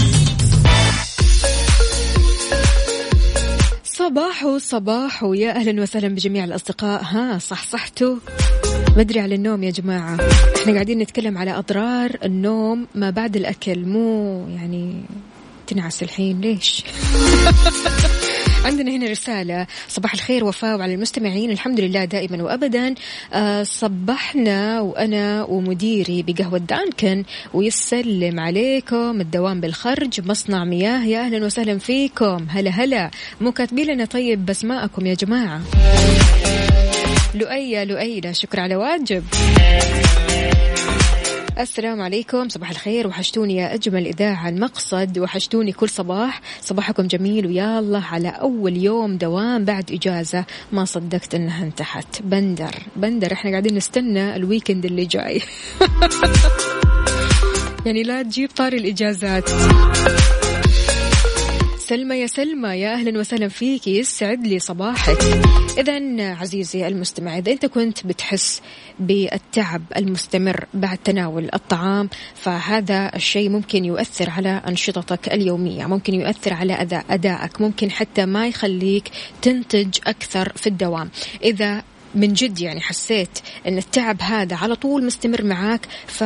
صباحو 4.49 4.57
صباحو 4.57 5.33
يا 5.33 5.55
أهلا 5.55 5.81
وسهلا 5.81 6.07
بجميع 6.07 6.43
الأصدقاء. 6.43 7.03
ها 7.03 7.37
صحصحتوا؟ 7.37 8.15
بدري 8.97 9.19
على 9.19 9.35
النوم 9.35 9.63
يا 9.63 9.71
جماعة. 9.71 10.17
إحنا 10.55 10.73
قاعدين 10.73 10.99
نتكلم 10.99 11.37
على 11.37 11.51
أضرار 11.51 12.17
النوم 12.23 12.87
ما 12.95 13.09
بعد 13.09 13.35
الأكل. 13.35 13.85
مو 13.85 14.47
يعني 14.49 15.03
تنعس 15.67 16.03
الحين 16.03 16.41
ليش؟ 16.41 16.83
عندنا 18.65 18.91
هنا 18.91 19.05
رسالة. 19.05 19.67
صباح 19.87 20.13
الخير 20.13 20.45
وفاء 20.45 20.77
وعلى 20.77 20.93
المستمعين. 20.93 21.51
الحمد 21.51 21.79
لله 21.79 22.05
دائما 22.05 22.43
وأبدا. 22.43 22.95
آه، 23.33 23.63
صبحنا 23.63 24.81
وأنا 24.81 25.43
ومديري 25.43 26.23
بقهوة 26.27 26.57
دانكن 26.57 27.23
ويسلم 27.53 28.39
عليكم 28.39 29.21
الدوام 29.21 29.61
بالخرج. 29.61 30.21
مصنع 30.27 30.63
مياه 30.65 31.05
يا 31.05 31.19
أهلا 31.19 31.45
وسهلا 31.45 31.77
فيكم. 31.77 32.47
هلا 32.49 32.71
هلا. 32.71 33.11
مو 33.41 33.51
كاتبين 33.51 33.85
لنا 33.87 34.05
طيب 34.05 34.45
بسماءكم 34.45 35.05
يا 35.05 35.13
جماعة. 35.13 35.61
لؤي 37.35 37.85
لؤي 37.85 38.19
لا 38.19 38.31
شكر 38.31 38.59
على 38.59 38.75
واجب. 38.75 39.23
السلام 41.59 42.01
عليكم. 42.01 42.49
صباح 42.49 42.69
الخير. 42.69 43.07
وحشتوني 43.07 43.55
يا 43.55 43.73
أجمل 43.73 44.07
إذاعة 44.07 44.49
المقصد 44.49 45.19
وحشتوني 45.19 45.71
كل 45.71 45.89
صباح. 45.89 46.41
صباحكم 46.61 47.07
جميل 47.07 47.47
ويا 47.47 47.79
الله 47.79 48.05
على 48.05 48.29
أول 48.29 48.77
يوم 48.77 49.17
دوام 49.17 49.65
بعد 49.65 49.91
إجازة. 49.91 50.45
ما 50.71 50.85
صدقت 50.85 51.35
أنها 51.35 51.63
انتهت. 51.63 52.21
بندر. 52.21 52.75
بندر 52.95 53.33
إحنا 53.33 53.51
قاعدين 53.51 53.75
نستنى 53.75 54.35
الويكند 54.35 54.85
اللي 54.85 55.05
جاي. 55.05 55.41
يعني 57.85 58.03
لا 58.03 58.23
تجيب 58.23 58.49
طاري 58.55 58.77
الإجازات. 58.77 59.49
سلمى 61.89 62.15
يا 62.15 62.27
سلمى 62.27 62.69
يا 62.69 62.93
أهلا 62.93 63.19
وسهلا 63.19 63.47
فيك 63.47 63.87
يسعد 63.87 64.47
لي 64.47 64.59
صباحك. 64.59 65.17
اذا 65.77 66.33
عزيزي 66.33 66.87
المستمع 66.87 67.37
إذا 67.37 67.51
أنت 67.51 67.65
كنت 67.65 68.07
بتحس 68.07 68.61
بالتعب 68.99 69.81
المستمر 69.97 70.65
بعد 70.73 70.97
تناول 70.97 71.49
الطعام 71.53 72.09
فهذا 72.35 73.11
الشيء 73.15 73.49
ممكن 73.49 73.85
يؤثر 73.85 74.29
على 74.29 74.61
أنشطتك 74.67 75.33
اليومية 75.33 75.85
ممكن 75.85 76.13
يؤثر 76.13 76.53
على 76.53 76.73
أداء 76.81 77.05
أدائك 77.09 77.61
ممكن 77.61 77.91
حتى 77.91 78.25
ما 78.25 78.47
يخليك 78.47 79.09
تنتج 79.41 79.97
أكثر 80.07 80.53
في 80.55 80.67
الدوام. 80.67 81.09
إذا 81.43 81.83
من 82.15 82.33
جد 82.33 82.59
يعني 82.59 82.81
حسيت 82.81 83.39
إن 83.67 83.77
التعب 83.77 84.21
هذا 84.21 84.55
على 84.55 84.75
طول 84.75 85.05
مستمر 85.05 85.43
معاك 85.43 85.85
ف 86.07 86.23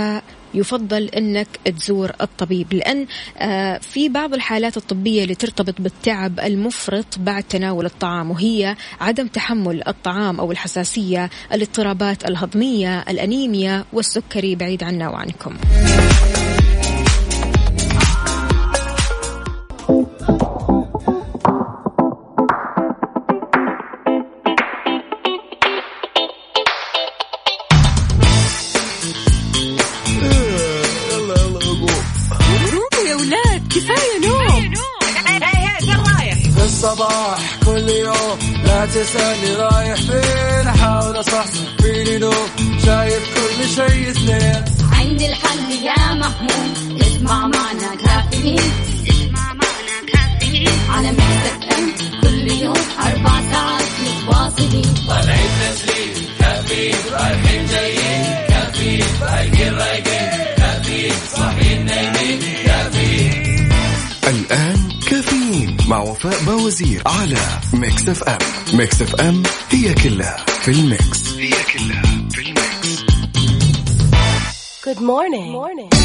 يفضل 0.53 1.03
إنك 1.03 1.47
تزور 1.65 2.11
الطبيب. 2.21 2.73
لأن 2.73 3.05
آه، 3.37 3.77
في 3.77 4.09
بعض 4.09 4.33
الحالات 4.33 4.77
الطبية 4.77 5.23
اللي 5.23 5.35
ترتبط 5.35 5.81
بالتعب 5.81 6.39
المفرط 6.39 7.17
بعد 7.17 7.43
تناول 7.43 7.85
الطعام 7.85 8.31
وهي 8.31 8.75
عدم 9.01 9.27
تحمل 9.27 9.87
الطعام 9.87 10.39
أو 10.39 10.51
الحساسية 10.51 11.29
الاضطرابات 11.53 12.29
الهضمية 12.29 12.99
الأنيميا 12.99 13.85
والسكري 13.93 14.55
بعيد 14.55 14.83
عنا 14.83 15.09
وعنكم. 15.09 15.57
لا 38.83 38.89
تسألني 38.89 39.55
رايح 39.55 39.95
فين؟ 39.95 40.67
أحاول 40.67 41.19
أصحصح 41.19 41.59
فيني 41.81 42.17
لو 42.17 42.31
شايف 42.85 43.23
كل 43.35 43.69
شيء 43.69 44.13
سنين 44.13 44.63
عندي 44.91 45.25
الحل 45.25 45.71
يا 45.83 46.13
محمود. 46.13 47.01
اسمع 47.01 47.47
معنا 47.47 47.95
كافيين. 48.05 48.59
اسمع 49.09 49.53
معنا 49.53 49.97
كافيين. 50.13 50.69
على 50.89 51.11
مكتب 51.11 51.77
أم. 51.77 51.91
كل 52.21 52.51
يوم 52.51 52.75
أربع 52.99 53.51
ساعات 53.51 53.83
متواصلين. 54.03 54.93
طالعين 55.07 55.49
تسليم 55.61 56.27
كافيين 56.39 56.95
رايحين 57.11 57.65
جايين. 57.65 58.47
كافيين 58.49 59.05
رايقين 59.21 59.73
رايقين 59.73 60.29
كافيين 60.57 61.13
صاحيين 61.35 61.85
نايمين. 61.85 62.39
كافيين. 62.65 63.69
الآن 64.27 64.89
كافيين 65.09 65.77
مع 65.87 65.99
وفاء 65.99 66.43
باوزير 66.43 67.01
على 67.05 67.37
Mix 67.73 68.09
FM. 68.09 68.37
Mix 68.73 69.01
FM 69.01 69.43
هي 69.69 69.93
كلها 69.93 70.37
في 70.61 70.71
ال 70.71 70.87
mix 70.87 71.33
هي 71.37 71.49
كلها 71.73 72.01
في 72.31 72.41
ال 72.41 72.57
mix 72.57 73.03
Good 74.85 74.99
morning. 74.99 75.47
Good 75.47 75.61
morning. 75.61 76.02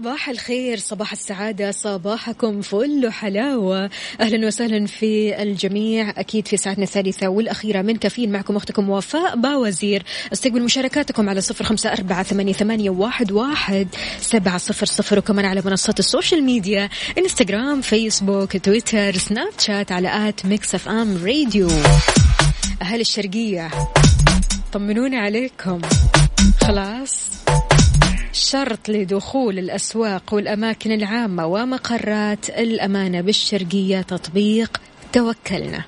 صباح 0.00 0.28
الخير 0.28 0.78
صباح 0.78 1.12
السعادة 1.12 1.70
صباحكم 1.70 2.60
فل 2.60 3.06
وحلاوة 3.06 3.90
أهلا 4.20 4.46
وسهلا 4.46 4.86
في 4.86 5.42
الجميع 5.42 6.10
أكيد 6.10 6.48
في 6.48 6.56
ساعتنا 6.56 6.84
الثالثة 6.84 7.28
والأخيرة 7.28 7.82
من 7.82 7.96
كافيين. 7.96 8.32
معكم 8.32 8.56
أختكم 8.56 8.90
وفاء 8.90 9.36
باوزير. 9.36 10.02
استقبل 10.32 10.62
مشاركاتكم 10.62 11.28
على 11.28 11.40
صفر 11.40 11.64
خمسة 11.64 11.92
أربعة 11.92 12.22
ثمانية, 12.22 12.90
واحد, 12.90 13.32
واحد 13.32 13.88
سبعة 14.20 14.58
صفر 14.58 14.86
صفر. 14.86 15.18
وكمان 15.18 15.44
على 15.44 15.62
منصات 15.64 15.98
ال 15.98 16.05
social 16.05 16.44
media 16.44 16.88
إنستغرام 17.18 17.80
فيسبوك 17.80 18.56
تويتر 18.56 19.18
سناب 19.18 19.52
شات 19.58 19.92
على 19.92 20.28
at 20.28 20.46
Mix 20.46 20.74
FM 20.74 21.24
Radio. 21.24 21.68
أهل 22.82 23.00
الشرقية 23.00 23.70
طمنونا 24.72 25.18
عليكم. 25.18 25.80
خلاص. 26.60 27.39
شرط 28.32 28.88
لدخول 28.88 29.58
الأسواق 29.58 30.34
والأماكن 30.34 30.92
العامة 30.92 31.46
ومقرات 31.46 32.50
الأمانة 32.50 33.20
بالشرقية 33.20 34.02
تطبيق 34.02 34.80
توكلنا. 35.12 35.84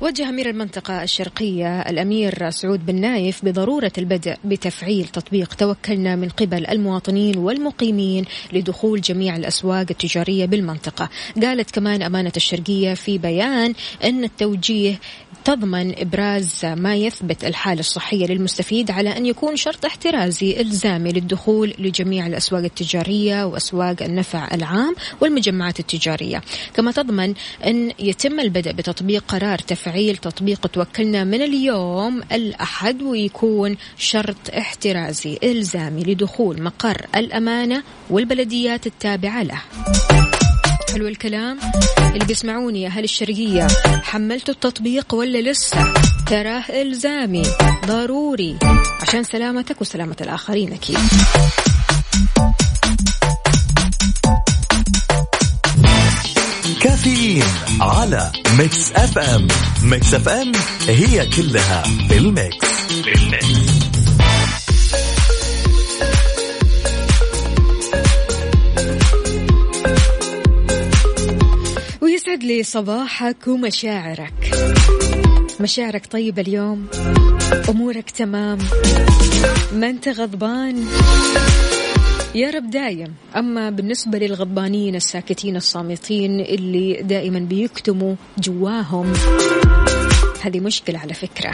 وجه 0.00 0.28
أمير 0.28 0.50
المنطقة 0.50 1.02
الشرقية 1.02 1.80
الأمير 1.80 2.50
سعود 2.50 2.86
بن 2.86 3.00
نايف 3.00 3.44
بضرورة 3.44 3.92
البدء 3.98 4.36
بتفعيل 4.44 5.06
تطبيق 5.06 5.54
توكلنا 5.54 6.16
من 6.16 6.28
قبل 6.28 6.66
المواطنين 6.66 7.38
والمقيمين 7.38 8.24
لدخول 8.52 9.00
جميع 9.00 9.36
الأسواق 9.36 9.86
التجارية 9.90 10.46
بالمنطقة. 10.46 11.08
قالت 11.42 11.70
كمان 11.70 12.02
أمانة 12.02 12.32
الشرقية 12.36 12.94
في 12.94 13.18
بيان 13.18 13.74
أن 14.04 14.24
التوجيه 14.24 15.00
تضمن 15.44 15.98
إبراز 15.98 16.64
ما 16.64 16.94
يثبت 16.96 17.44
الحالة 17.44 17.80
الصحية 17.80 18.26
للمستفيد 18.26 18.90
على 18.90 19.16
أن 19.16 19.26
يكون 19.26 19.56
شرط 19.56 19.84
احترازي 19.84 20.60
إلزامي 20.60 21.12
للدخول 21.12 21.74
لجميع 21.78 22.26
الأسواق 22.26 22.64
التجارية 22.64 23.44
وأسواق 23.44 24.02
النفع 24.02 24.48
العام 24.54 24.94
والمجمعات 25.20 25.80
التجارية. 25.80 26.42
كما 26.74 26.92
تضمن 26.92 27.34
أن 27.66 27.92
يتم 27.98 28.40
البدء 28.40 28.72
بتطبيق 28.72 29.24
قرار 29.28 29.58
تفعيل 29.58 30.16
تطبيق 30.16 30.66
توكلنا 30.66 31.24
من 31.24 31.42
اليوم 31.42 32.22
الأحد 32.32 33.02
ويكون 33.02 33.76
شرط 33.98 34.50
احترازي 34.58 35.38
إلزامي 35.44 36.02
لدخول 36.02 36.62
مقر 36.62 37.06
الأمانة 37.16 37.82
والبلديات 38.10 38.86
التابعة 38.86 39.42
له. 39.42 39.60
حلو 40.92 41.08
الكلام. 41.08 41.58
اللي 41.98 42.24
بيسمعوني 42.24 42.86
أهل 42.86 43.04
الشرقية 43.04 43.66
حملتوا 44.02 44.54
التطبيق 44.54 45.14
ولا 45.14 45.50
لسه؟ 45.50 45.94
تراه 46.26 46.64
إلزامي 46.82 47.42
ضروري. 47.86 48.56
عشان 49.02 49.24
سلامتك 49.24 49.80
وسلامة 49.80 50.16
الآخرين 50.20 50.72
أكيد. 50.72 50.98
كافيين 56.82 57.44
على 57.80 58.32
Mix 58.58 58.92
FM. 58.92 59.48
Mix 59.82 60.14
FM 60.14 60.52
هي 60.88 61.26
كلها 61.26 61.82
في 62.08 62.16
ال 62.18 62.28
mix, 62.28 62.66
يسعد 72.30 72.44
لي 72.44 72.62
صباحك 72.62 73.36
ومشاعرك. 73.46 74.32
مشاعرك 75.60 76.06
طيبة 76.06 76.42
اليوم؟ 76.42 76.86
أمورك 77.68 78.10
تمام؟ 78.10 78.58
ما 79.74 79.90
أنت 79.90 80.08
غضبان؟ 80.08 80.84
يا 82.34 82.50
رب 82.50 82.70
دايم. 82.70 83.14
أما 83.36 83.70
بالنسبة 83.70 84.18
للغضبانين 84.18 84.94
الساكتين 84.94 85.56
الصامتين 85.56 86.40
اللي 86.40 87.02
دائما 87.02 87.38
بيكتموا 87.38 88.14
جواهم 88.38 89.12
هذه 90.46 90.60
مشكلة 90.60 90.98
على 90.98 91.14
فكرة. 91.14 91.52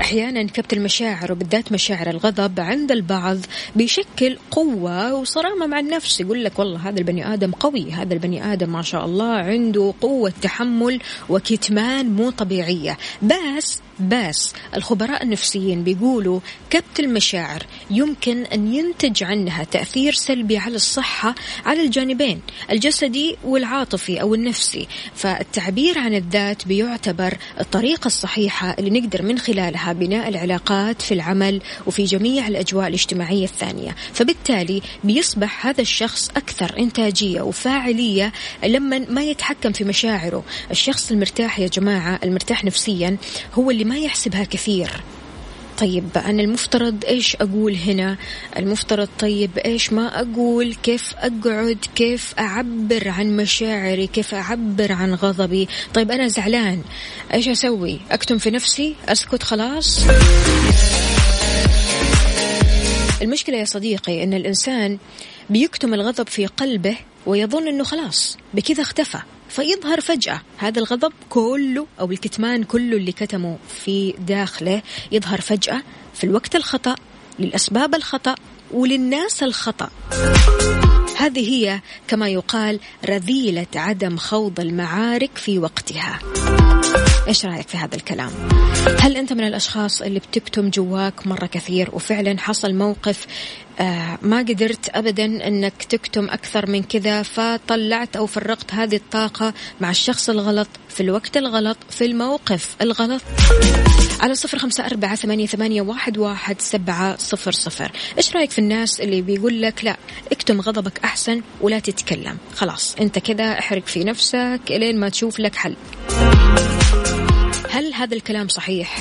أحيانا 0.00 0.42
كبت 0.42 0.72
المشاعر 0.72 1.32
وبالذات 1.32 1.72
مشاعر 1.72 2.10
الغضب 2.10 2.60
عند 2.60 2.92
البعض 2.92 3.38
بيشكل 3.76 4.38
قوة 4.50 5.14
وصرامة 5.14 5.66
مع 5.66 5.78
النفس. 5.78 6.20
يقول 6.20 6.44
لك 6.44 6.58
والله 6.58 6.88
هذا 6.88 6.98
البني 6.98 7.34
آدم 7.34 7.50
قوي 7.50 7.92
هذا 7.92 8.14
البني 8.14 8.52
آدم 8.52 8.72
ما 8.72 8.82
شاء 8.82 9.04
الله 9.04 9.32
عنده 9.32 9.94
قوة 10.00 10.32
تحمل 10.42 11.00
وكتمان 11.28 12.06
مو 12.06 12.30
طبيعية. 12.30 12.98
بس 13.22 13.80
بس 14.00 14.52
الخبراء 14.76 15.22
النفسيين 15.22 15.84
بيقولوا 15.84 16.40
كبت 16.70 17.00
المشاعر 17.00 17.66
يمكن 17.90 18.44
أن 18.44 18.74
ينتج 18.74 19.24
عنها 19.24 19.64
تأثير 19.64 20.12
سلبي 20.12 20.58
على 20.58 20.76
الصحة 20.76 21.34
على 21.66 21.82
الجانبين 21.82 22.40
الجسدي 22.70 23.36
والعاطفي 23.44 24.20
أو 24.20 24.34
النفسي. 24.34 24.88
فالتعبير 25.14 25.98
عن 25.98 26.14
الذات 26.14 26.66
بيعتبر 26.66 27.36
الطريقة 27.60 28.06
الصحيحة 28.06 28.76
اللي 28.78 29.00
نقدر 29.00 29.22
من 29.22 29.38
خلالها 29.38 29.92
بناء 29.92 30.28
العلاقات 30.28 31.02
في 31.02 31.14
العمل 31.14 31.60
وفي 31.86 32.04
جميع 32.04 32.48
الأجواء 32.48 32.88
الاجتماعية 32.88 33.44
الثانية. 33.44 33.96
فبالتالي 34.12 34.82
بيصبح 35.04 35.66
هذا 35.66 35.80
الشخص 35.80 36.28
أكثر 36.36 36.78
إنتاجية 36.78 37.40
وفاعلية 37.40 38.32
لما 38.64 38.98
ما 38.98 39.22
يتحكم 39.22 39.72
في 39.72 39.84
مشاعره. 39.84 40.44
الشخص 40.70 41.10
المرتاح 41.10 41.58
يا 41.58 41.66
جماعة 41.68 42.20
المرتاح 42.24 42.64
نفسيا 42.64 43.16
هو 43.54 43.70
اللي 43.70 43.84
ما 43.88 43.98
يحسبها 43.98 44.44
كثير. 44.44 44.90
طيب 45.78 46.08
أنا 46.16 46.42
المفترض 46.42 47.04
إيش 47.04 47.36
أقول 47.36 47.74
هنا؟ 47.74 48.16
المفترض 48.56 49.08
طيب 49.18 49.58
إيش 49.58 49.92
ما 49.92 50.20
أقول؟ 50.20 50.74
كيف 50.74 51.14
أقعد؟ 51.16 51.78
كيف 51.94 52.34
أعبر 52.38 53.08
عن 53.08 53.36
مشاعري؟ 53.36 54.06
كيف 54.06 54.34
أعبر 54.34 54.92
عن 54.92 55.14
غضبي؟ 55.14 55.68
طيب 55.94 56.10
أنا 56.10 56.28
زعلان. 56.28 56.82
إيش 57.34 57.48
أسوي؟ 57.48 58.00
أكتم 58.10 58.38
في 58.38 58.50
نفسي؟ 58.50 58.94
أسكت 59.08 59.42
خلاص؟ 59.42 60.00
المشكلة 63.22 63.56
يا 63.56 63.64
صديقي 63.64 64.24
أن 64.24 64.34
الإنسان 64.34 64.98
بيكتم 65.50 65.94
الغضب 65.94 66.28
في 66.28 66.46
قلبه 66.46 66.96
ويظن 67.26 67.68
أنه 67.68 67.84
خلاص 67.84 68.38
بكذا 68.54 68.82
اختفى. 68.82 69.18
فيظهر 69.48 70.00
فجأة 70.00 70.40
هذا 70.58 70.78
الغضب 70.78 71.12
كله 71.30 71.86
أو 72.00 72.10
الكتمان 72.10 72.64
كله 72.64 72.96
اللي 72.96 73.12
كتمه 73.12 73.56
في 73.84 74.14
داخله 74.18 74.82
يظهر 75.12 75.40
فجأة 75.40 75.82
في 76.14 76.24
الوقت 76.24 76.56
الخطأ 76.56 76.94
للأسباب 77.38 77.94
الخطأ 77.94 78.34
وللناس 78.70 79.42
الخطأ. 79.42 79.90
هذه 81.16 81.50
هي 81.50 81.80
كما 82.08 82.28
يقال 82.28 82.80
رذيلة 83.08 83.66
عدم 83.74 84.16
خوض 84.16 84.60
المعارك 84.60 85.30
في 85.34 85.58
وقتها. 85.58 86.18
إيش 87.28 87.46
رأيك 87.46 87.68
في 87.68 87.76
هذا 87.76 87.96
الكلام؟ 87.96 88.30
هل 89.00 89.16
أنت 89.16 89.32
من 89.32 89.46
الأشخاص 89.46 90.02
اللي 90.02 90.18
بتكتم 90.18 90.70
جواك 90.70 91.26
مرة 91.26 91.46
كثير 91.46 91.90
وفعلا 91.92 92.38
حصل 92.38 92.74
موقف 92.74 93.26
آه 93.80 94.18
ما 94.22 94.38
قدرت 94.38 94.88
ابدا 94.96 95.24
إنك 95.24 95.84
تكتم 95.84 96.24
أكثر 96.24 96.70
من 96.70 96.82
كذا 96.82 97.22
فطلعت 97.22 98.16
أو 98.16 98.26
فرقت 98.26 98.74
هذه 98.74 98.96
الطاقة 98.96 99.54
مع 99.80 99.90
الشخص 99.90 100.30
الغلط 100.30 100.68
في 100.88 101.00
الوقت 101.02 101.36
الغلط 101.36 101.76
في 101.90 102.04
الموقف 102.04 102.76
الغلط؟ 102.82 103.22
على 104.20 104.34
صفر 104.34 104.58
خمسة 104.58 104.86
أربعة 104.86 105.14
ثمانية, 105.14 105.46
ثمانية 105.46 105.82
واحد, 105.82 106.18
واحد 106.18 106.60
سبعة 106.60 107.16
صفر 107.16 107.52
صفر. 107.52 107.92
إيش 108.18 108.36
رأيك 108.36 108.50
في 108.50 108.58
الناس 108.58 109.00
اللي 109.00 109.22
بيقول 109.22 109.62
لك 109.62 109.84
لا 109.84 109.96
اكتم 110.32 110.60
غضبك 110.60 111.00
أحسن 111.04 111.42
ولا 111.60 111.78
تتكلم؟ 111.78 112.38
خلاص 112.54 112.96
أنت 113.00 113.18
كذا 113.18 113.58
احرق 113.58 113.86
في 113.86 114.04
نفسك 114.04 114.60
إلين 114.70 115.00
ما 115.00 115.08
تشوف 115.08 115.40
لك 115.40 115.54
حل. 115.54 115.76
هل 117.78 117.94
هذا 117.94 118.14
الكلام 118.16 118.48
صحيح؟ 118.48 118.98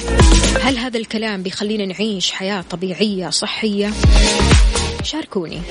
هل 0.62 0.78
هذا 0.78 0.98
الكلام 0.98 1.44
بيخلينا 1.44 1.86
نعيش 1.86 2.32
حياة 2.32 2.62
طبيعية 2.62 3.30
صحية؟ 3.30 3.92
شاركوني 5.04 5.62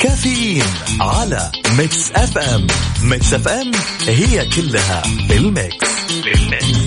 كافيين 0.00 0.64
على 1.00 1.52
Mix 1.78 2.10
FM 2.12 2.66
Mix 3.02 3.34
FM 3.34 3.72
هي 4.06 4.48
كلها 4.48 5.02
بال 5.28 5.52
mix 5.52 5.88
بال 6.24 6.48
mix 6.48 6.85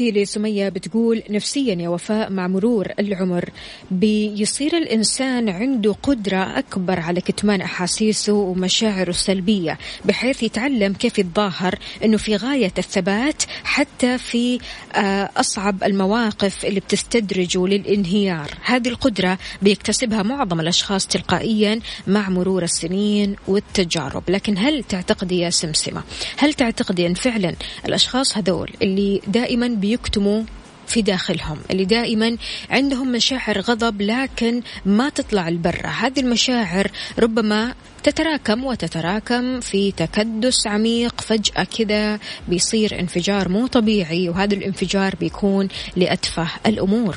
تحياتي 0.00 0.22
لسمية 0.22 0.68
بتقول 0.68 1.22
نفسيا 1.30 1.74
يا 1.74 1.88
وفاء 1.88 2.30
مع 2.30 2.48
مرور 2.48 2.88
العمر. 2.98 3.50
بيصير 3.90 4.76
الإنسان 4.76 5.48
عنده 5.48 5.92
قدرة 6.02 6.58
أكبر 6.58 7.00
على 7.00 7.20
كتمان 7.20 7.60
أحاسيسه 7.60 8.32
ومشاعره 8.32 9.10
السلبية 9.10 9.78
بحيث 10.04 10.42
يتعلم 10.42 10.92
كيف 10.92 11.18
يتظاهر 11.18 11.78
أنه 12.04 12.16
في 12.16 12.36
غاية 12.36 12.72
الثبات 12.78 13.42
حتى 13.64 14.18
في 14.18 14.58
آه، 14.94 15.30
أصعب 15.36 15.84
المواقف 15.84 16.64
اللي 16.64 16.80
بتستدرجه 16.80 17.66
للانهيار. 17.66 18.50
هذه 18.64 18.88
القدرة 18.88 19.38
بيكتسبها 19.62 20.22
معظم 20.22 20.60
الأشخاص 20.60 21.06
تلقائيا 21.06 21.80
مع 22.06 22.28
مرور 22.28 22.62
السنين 22.62 23.36
والتجارب. 23.48 24.22
لكن 24.30 24.58
هل 24.58 24.84
تعتقدي 24.84 25.38
يا 25.38 25.50
سمسمة 25.50 26.02
هل 26.36 26.54
تعتقدي 26.54 27.06
أن 27.06 27.14
فعلا 27.14 27.54
الأشخاص 27.86 28.36
هذول 28.36 28.70
اللي 28.82 29.20
دائما 29.26 29.68
بيكتموا 29.90 30.42
في 30.86 31.02
داخلهم 31.02 31.58
اللي 31.70 31.84
دائما 31.84 32.36
عندهم 32.70 33.12
مشاعر 33.12 33.60
غضب 33.60 34.02
لكن 34.02 34.62
ما 34.86 35.08
تطلع 35.08 35.48
البرة. 35.48 35.86
هذه 35.86 36.20
المشاعر 36.20 36.90
ربما 37.18 37.74
تتراكم 38.02 38.64
وتتراكم 38.64 39.60
في 39.60 39.92
تكدس 39.92 40.66
عميق 40.66 41.20
فجأة 41.20 41.64
كذا 41.64 42.18
بيصير 42.48 43.00
انفجار 43.00 43.48
مو 43.48 43.66
طبيعي 43.66 44.28
وهذا 44.28 44.54
الانفجار 44.54 45.14
بيكون 45.20 45.68
لأتفه 45.96 46.48
الأمور. 46.66 47.16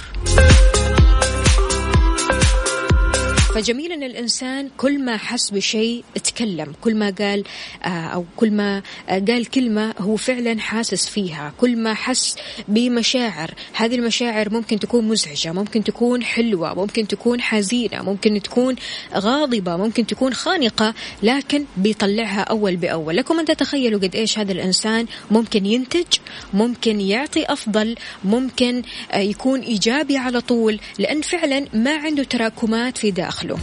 فجميل 3.54 3.91
إن 3.91 4.04
الإنسان 4.04 4.70
كل 4.78 4.99
ما 4.99 5.18
حس 5.18 5.49
بشيء 5.49 6.04
تكلم 6.24 6.74
كل 6.82 6.95
ما 6.95 7.14
قال 7.20 7.43
آه، 7.84 7.88
أو 7.88 8.26
كل 8.36 8.51
ما 8.51 8.82
آه، 9.10 9.20
قال 9.20 9.45
كلمة 9.45 9.93
هو 9.99 10.16
فعلا 10.16 10.60
حاسس 10.60 11.10
فيها 11.10 11.54
كل 11.58 11.78
ما 11.78 11.93
حس 11.93 12.36
بمشاعر 12.68 13.54
هذه 13.74 13.95
المشاعر 13.95 14.49
ممكن 14.49 14.80
تكون 14.80 15.08
مزعجة 15.08 15.51
ممكن 15.51 15.84
تكون 15.84 16.24
حلوة 16.24 16.74
ممكن 16.74 17.08
تكون 17.08 17.41
حزينة 17.41 18.01
ممكن 18.01 18.41
تكون 18.41 18.76
غاضبة 19.14 19.78
ممكن 19.78 20.08
تكون 20.08 20.34
خانقة 20.34 20.93
لكن 21.24 21.66
بيطلعها 21.78 22.41
أول 22.41 22.76
بأول. 22.76 23.18
لكم 23.18 23.39
أن 23.39 23.45
تتخيلوا 23.45 23.99
قد 23.99 24.16
إيش 24.16 24.39
هذا 24.39 24.51
الإنسان 24.51 25.06
ممكن 25.32 25.66
ينتج 25.66 26.18
ممكن 26.54 27.01
يعطي 27.01 27.45
أفضل 27.45 27.95
ممكن 28.24 28.82
آه، 29.12 29.18
يكون 29.18 29.60
إيجابي 29.60 30.18
على 30.18 30.41
طول 30.41 30.80
لأن 30.99 31.22
فعلا 31.22 31.66
ما 31.74 31.97
عنده 31.97 32.24
تراكمات 32.24 32.97
في 32.97 33.12
داخله. 33.12 33.43
Oslo. 33.44 33.58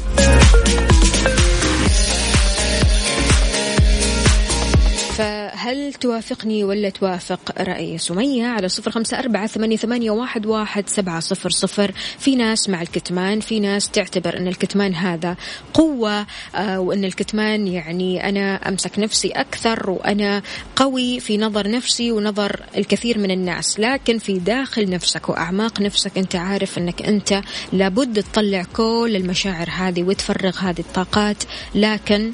فهل 5.21 5.93
توافقني 5.93 6.65
ولا 6.65 6.91
توافق 6.91 7.61
رأي 7.61 7.99
سمية 7.99 8.47
على 8.47 8.69
صفر 8.69 8.91
خمسة 8.91 9.19
أربعة 9.19 9.47
ثمانية, 9.47 10.11
واحد 10.11 10.89
سبعة 10.89 11.21
صفر 11.21 11.51
صفر؟ 11.51 11.93
في 12.19 12.37
ناس 12.37 12.69
مع 12.69 12.83
الكتمان 12.83 13.41
في 13.41 13.61
ناس 13.61 13.91
تعتبر 13.91 14.37
أن 14.37 14.49
الكتمان 14.49 14.95
هذا 14.95 15.37
قوة 15.75 16.27
آه 16.55 16.81
وأن 16.81 17.05
الكتمان 17.05 17.69
يعني 17.69 18.29
أنا 18.29 18.69
أمسك 18.69 18.99
نفسي 18.99 19.29
أكثر 19.29 19.91
وأنا 19.91 20.43
قوي 20.77 21.21
في 21.21 21.39
نظر 21.39 21.71
نفسي 21.71 22.13
ونظر 22.13 22.61
الكثير 22.77 23.19
من 23.19 23.31
الناس. 23.31 23.81
لكن 23.81 24.19
في 24.19 24.39
داخل 24.39 24.91
نفسك 24.91 25.29
وأعماق 25.29 25.81
نفسك 25.81 26.19
أنت 26.19 26.37
عارف 26.37 26.79
أنك 26.79 27.03
أنت 27.03 27.43
لابد 27.73 28.23
تطلع 28.23 28.65
كل 28.77 29.13
المشاعر 29.17 29.71
هذه 29.71 30.03
وتفرغ 30.03 30.59
هذه 30.59 30.81
الطاقات. 30.81 31.45
لكن 31.75 32.33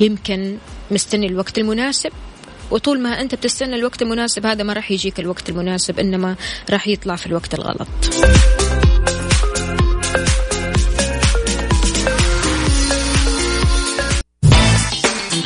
يمكن 0.00 0.58
مستني 0.90 1.26
الوقت 1.26 1.58
المناسب. 1.58 2.10
وطول 2.70 3.00
ما 3.00 3.20
أنت 3.20 3.34
بتستنى 3.34 3.76
الوقت 3.76 4.02
المناسب 4.02 4.46
هذا 4.46 4.62
ما 4.62 4.72
راح 4.72 4.90
يجيك 4.90 5.20
الوقت 5.20 5.48
المناسب 5.48 5.98
إنما 5.98 6.36
راح 6.70 6.88
يطلع 6.88 7.16
في 7.16 7.26
الوقت 7.26 7.54
الغلط. 7.54 7.88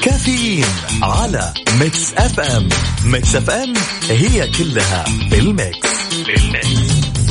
كافيين 0.03 0.64
على 1.03 1.55
Mix 1.80 2.14
FM. 2.14 2.68
Mix 3.04 3.36
FM 3.36 3.72
هي 4.09 4.51
كلها 4.59 5.05
بال 5.30 5.54
mix 5.54 5.88
بال 6.26 6.64
mix 6.64 7.21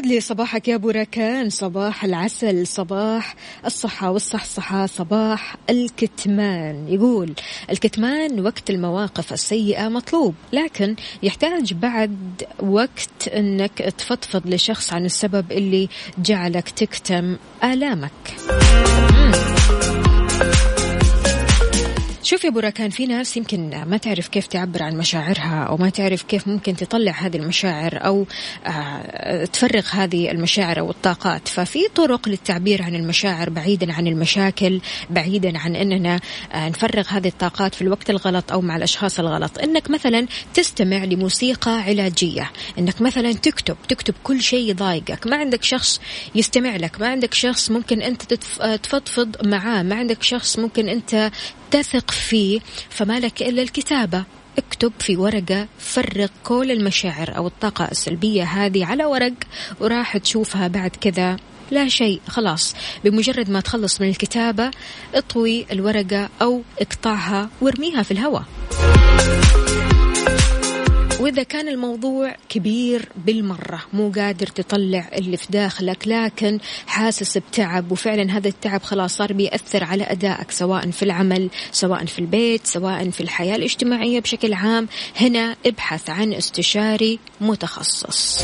يسعد 0.00 0.12
لي 0.12 0.20
صباحك 0.20 0.68
يا 0.68 0.74
أبو 0.74 0.90
ركان 0.90 1.50
صباح 1.50 2.04
العسل 2.04 2.66
صباح 2.66 3.34
الصحة 3.66 4.10
والصحصحة 4.10 4.86
صباح 4.86 5.56
الكتمان. 5.70 6.88
يقول 6.88 7.32
الكتمان 7.70 8.40
وقت 8.40 8.70
المواقف 8.70 9.32
السيئة 9.32 9.88
مطلوب 9.88 10.34
لكن 10.52 10.96
يحتاج 11.22 11.74
بعد 11.74 12.42
وقت 12.60 13.28
إنك 13.28 13.78
تفضفض 13.98 14.46
لشخص 14.46 14.92
عن 14.92 15.04
السبب 15.04 15.52
اللي 15.52 15.88
جعلك 16.18 16.70
تكتم 16.70 17.36
آلامك. 17.64 18.10
شوف 22.30 22.44
يا 22.44 22.48
ابو 22.48 22.60
كان 22.60 22.90
في 22.90 23.06
ناس 23.06 23.36
يمكن 23.36 23.84
ما 23.86 23.96
تعرف 23.96 24.28
كيف 24.28 24.46
تعبر 24.46 24.82
عن 24.82 24.96
مشاعرها 24.96 25.64
أو 25.64 25.76
ما 25.76 25.90
تعرف 25.90 26.22
كيف 26.22 26.48
ممكن 26.48 26.76
تطلع 26.76 27.12
هذه 27.12 27.36
المشاعر 27.36 28.06
أو 28.06 28.26
آه، 28.66 29.44
تفرغ 29.44 29.86
هذه 29.90 30.30
المشاعر 30.30 30.78
أو 30.80 30.90
الطاقات. 30.90 31.48
ففي 31.48 31.88
طرق 31.94 32.28
للتعبير 32.28 32.82
عن 32.82 32.94
المشاعر 32.94 33.50
بعيدا 33.50 33.92
عن 33.92 34.06
المشاكل 34.06 34.80
بعيدا 35.10 35.58
عن 35.58 35.76
إننا 35.76 36.20
آه، 36.52 36.68
نفرغ 36.68 37.04
هذه 37.08 37.28
الطاقات 37.28 37.74
في 37.74 37.82
الوقت 37.82 38.10
الغلط 38.10 38.52
أو 38.52 38.60
مع 38.60 38.76
الأشخاص 38.76 39.18
الغلط. 39.18 39.58
إنك 39.58 39.90
مثلا 39.90 40.26
تستمع 40.54 41.04
لموسيقى 41.04 41.82
علاجية 41.82 42.50
إنك 42.78 43.00
مثلا 43.00 43.32
تكتب 43.32 43.76
تكتب 43.88 44.14
كل 44.24 44.42
شيء 44.42 44.70
يضايقك. 44.70 45.26
ما 45.26 45.36
عندك 45.36 45.62
شخص 45.62 46.00
يستمع 46.34 46.76
لك 46.76 47.00
ما 47.00 47.08
عندك 47.08 47.34
شخص 47.34 47.70
ممكن 47.70 48.02
أنت 48.02 48.34
تفضفض 48.82 49.46
معاه 49.46 49.82
ما 49.82 49.94
عندك 49.94 50.22
شخص 50.22 50.58
ممكن 50.58 50.88
أنت 50.88 51.30
تثق 51.70 52.10
فيه 52.10 52.60
فما 52.90 53.20
لك 53.20 53.42
إلا 53.42 53.62
الكتابة. 53.62 54.24
اكتب 54.58 54.92
في 54.98 55.16
ورقة 55.16 55.66
فرغ 55.78 56.26
كل 56.44 56.70
المشاعر 56.70 57.36
أو 57.36 57.46
الطاقة 57.46 57.84
السلبية 57.84 58.44
هذه 58.44 58.84
على 58.84 59.04
ورق 59.04 59.32
وراح 59.80 60.16
تشوفها 60.16 60.68
بعد 60.68 60.90
كذا. 60.90 61.36
لا 61.70 61.88
شيء 61.88 62.20
خلاص. 62.28 62.74
بمجرد 63.04 63.50
ما 63.50 63.60
تخلص 63.60 64.00
من 64.00 64.08
الكتابة 64.08 64.70
اطوي 65.14 65.66
الورقة 65.72 66.28
أو 66.42 66.62
اقطعها 66.80 67.48
وارميها 67.60 68.02
في 68.02 68.10
الهواء. 68.10 68.44
وإذا 71.20 71.42
كان 71.42 71.68
الموضوع 71.68 72.36
كبير 72.48 73.08
بالمرة 73.16 73.82
مو 73.92 74.12
قادر 74.16 74.46
تطلع 74.46 75.08
اللي 75.12 75.36
في 75.36 75.46
داخلك 75.50 76.08
لكن 76.08 76.58
حاسس 76.86 77.38
بتعب 77.38 77.92
وفعلا 77.92 78.36
هذا 78.36 78.48
التعب 78.48 78.82
خلاص 78.82 79.16
صار 79.16 79.32
بيأثر 79.32 79.84
على 79.84 80.04
أدائك 80.04 80.50
سواء 80.50 80.90
في 80.90 81.02
العمل 81.02 81.50
سواء 81.72 82.04
في 82.04 82.18
البيت 82.18 82.66
سواء 82.66 83.10
في 83.10 83.20
الحياة 83.20 83.56
الاجتماعية 83.56 84.20
بشكل 84.20 84.52
عام. 84.52 84.88
هنا 85.16 85.56
ابحث 85.66 86.10
عن 86.10 86.32
استشاري 86.32 87.18
متخصص. 87.40 88.42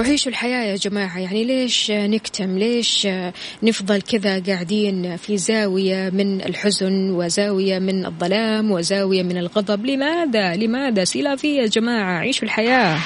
وعيشوا 0.00 0.30
الحياة 0.32 0.64
يا 0.64 0.76
جماعة. 0.76 1.18
يعني 1.18 1.44
ليش 1.44 1.90
نكتم؟ 1.90 2.58
ليش 2.58 3.08
نفضل 3.62 4.02
كذا 4.02 4.38
قاعدين 4.38 5.16
في 5.16 5.38
زاوية 5.38 6.10
من 6.10 6.40
الحزن 6.40 7.10
وزاوية 7.10 7.78
من 7.78 8.06
الظلام 8.06 8.70
وزاوية 8.70 9.22
من 9.22 9.36
الغضب؟ 9.36 9.86
لماذا؟ 9.86 10.56
لماذا؟ 10.56 11.04
سيلافية 11.04 11.60
يا 11.60 11.66
جماعة 11.66 12.18
عيشوا 12.18 12.44
الحياة. 12.44 12.98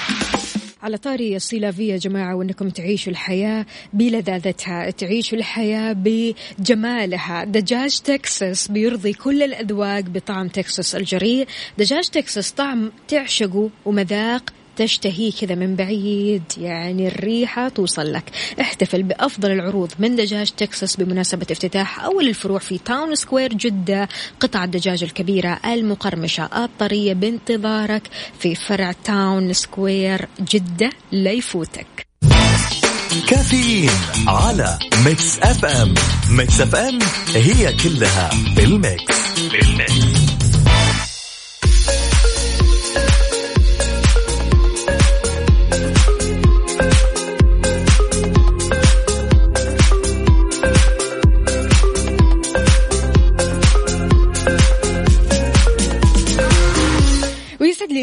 على 0.83 0.97
طاري 0.97 1.37
السيلافية 1.37 1.93
يا 1.93 1.99
جماعة 1.99 2.37
وأنكم 2.37 2.69
تعيشوا 2.69 3.13
الحياة 3.13 3.67
بلذاذتها 3.93 4.91
تعيشوا 4.91 5.39
الحياة 5.39 5.93
بجمالها. 5.93 7.45
دجاج 7.45 7.99
تكساس 7.99 8.69
بيرضي 8.69 9.13
كل 9.13 9.43
الأذواق 9.43 10.01
بطعم 10.01 10.49
تكساس 10.49 10.95
الجريء. 10.95 11.47
دجاج 11.79 12.09
تكساس 12.09 12.53
طعم 12.53 12.93
تعشقه 13.09 13.71
ومذاق 13.85 14.51
تشتهيه 14.77 15.33
كذا 15.33 15.55
من 15.55 15.77
بعيد 15.77 16.43
يعني 16.59 17.09
الريحة 17.09 17.69
توصل 17.69 18.13
لك. 18.13 18.25
احتفل 18.61 19.03
بأفضل 19.03 19.51
العروض 19.51 19.93
من 19.99 20.17
دجاج 20.17 20.51
تكساس 20.51 20.97
بمناسبة 20.97 21.47
افتتاح 21.51 22.05
أول 22.05 22.29
الفروع 22.29 22.59
في 22.59 22.79
Town 22.79 23.15
Square 23.15 23.55
جدة 23.55 24.09
قطع 24.41 24.65
الدجاج 24.65 25.03
الكبيرة 25.03 25.61
المقرمشة 25.65 26.65
الطرية 26.65 27.13
بانتظارك 27.13 28.03
في 28.39 28.55
فرع 28.55 28.93
Town 29.05 29.53
Square 29.53 30.29
جدة 30.41 30.91
لا 31.13 31.33
يفوتك. 31.33 32.07
كافيين 33.29 33.91
على 34.27 34.79
Mix 35.05 35.39
FM. 35.39 35.95
Mix 36.31 36.61
FM 36.61 36.99
هي 37.35 37.73
كلها 37.73 38.31
بال 38.57 38.85
mix. 38.85 39.41
بال 39.51 39.72
mix. 39.72 40.14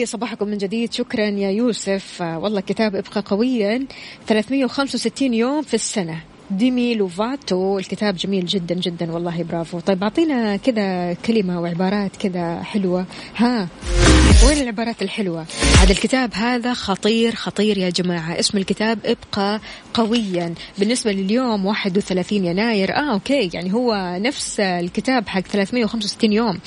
صباحكم 0.05 0.47
من 0.47 0.57
جديد. 0.57 0.93
شكرا 0.93 1.25
يا 1.25 1.49
يوسف. 1.49 2.21
آه، 2.21 2.39
والله 2.39 2.61
كتاب 2.61 2.95
ابقى 2.95 3.23
قويا. 3.25 3.85
365 4.27 5.33
يوم 5.33 5.61
في 5.61 5.73
السنة. 5.73 6.19
ديمي 6.51 6.95
لوفاتو. 6.95 7.79
الكتاب 7.79 8.15
جميل 8.15 8.45
جدا 8.45 8.75
جدا. 8.75 9.11
والله 9.11 9.43
برافو. 9.43 9.79
طيب 9.79 10.03
أعطينا 10.03 10.55
كذا 10.55 11.13
كلمة 11.13 11.61
وعبارات 11.61 12.15
كذا 12.15 12.63
حلوة. 12.63 13.05
ها 13.35 13.67
وين 14.47 14.57
العبارات 14.57 15.01
الحلوة؟ 15.01 15.45
هذا 15.81 15.91
الكتاب 15.91 16.33
هذا 16.33 16.73
خطير 16.73 17.35
خطير 17.35 17.77
يا 17.77 17.89
جماعة. 17.89 18.39
اسم 18.39 18.57
الكتاب 18.57 18.99
ابقى 19.05 19.59
قويا. 19.93 20.53
بالنسبة 20.77 21.11
لليوم 21.11 21.65
31 21.65 22.45
يناير. 22.45 22.95
آه 22.95 23.13
okay. 23.13 23.49
يعني 23.53 23.73
هو 23.73 24.17
نفس 24.21 24.59
الكتاب 24.59 25.27
حق 25.27 25.41
365 25.41 26.33
يوم. 26.33 26.59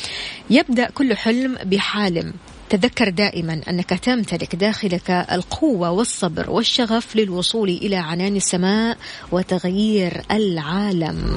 يبدأ 0.50 0.90
كل 0.90 1.16
حلم 1.16 1.56
بحالم. 1.64 2.32
تذكر 2.70 3.08
دائما 3.08 3.60
أنك 3.68 3.90
تمتلك 3.90 4.56
داخلك 4.56 5.10
القوة 5.10 5.90
والصبر 5.90 6.50
والشغف 6.50 7.16
للوصول 7.16 7.68
إلى 7.68 7.96
عنان 7.96 8.36
السماء 8.36 8.96
وتغيير 9.32 10.22
العالم. 10.30 11.36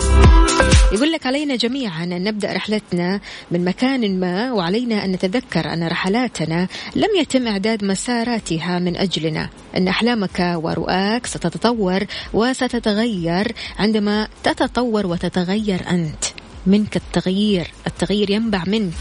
يقول 0.93 1.11
لك 1.11 1.25
علينا 1.25 1.55
جميعا 1.55 2.03
أن 2.03 2.23
نبدأ 2.23 2.53
رحلتنا 2.53 3.19
من 3.51 3.65
مكان 3.65 4.19
ما 4.19 4.51
وعلينا 4.51 5.05
أن 5.05 5.11
نتذكر 5.11 5.73
أن 5.73 5.87
رحلاتنا 5.87 6.67
لم 6.95 7.09
يتم 7.19 7.47
إعداد 7.47 7.83
مساراتها 7.83 8.79
من 8.79 8.97
أجلنا، 8.97 9.49
أن 9.77 9.87
أحلامك 9.87 10.53
ورؤاك 10.55 11.25
ستتطور 11.25 12.05
وستتغير 12.33 13.51
عندما 13.79 14.27
تتطور 14.43 15.07
وتتغير 15.07 15.89
أنت. 15.89 16.23
منك 16.65 16.95
التغيير، 16.95 17.71
التغيير 17.87 18.29
ينبع 18.29 18.63
منك. 18.67 18.93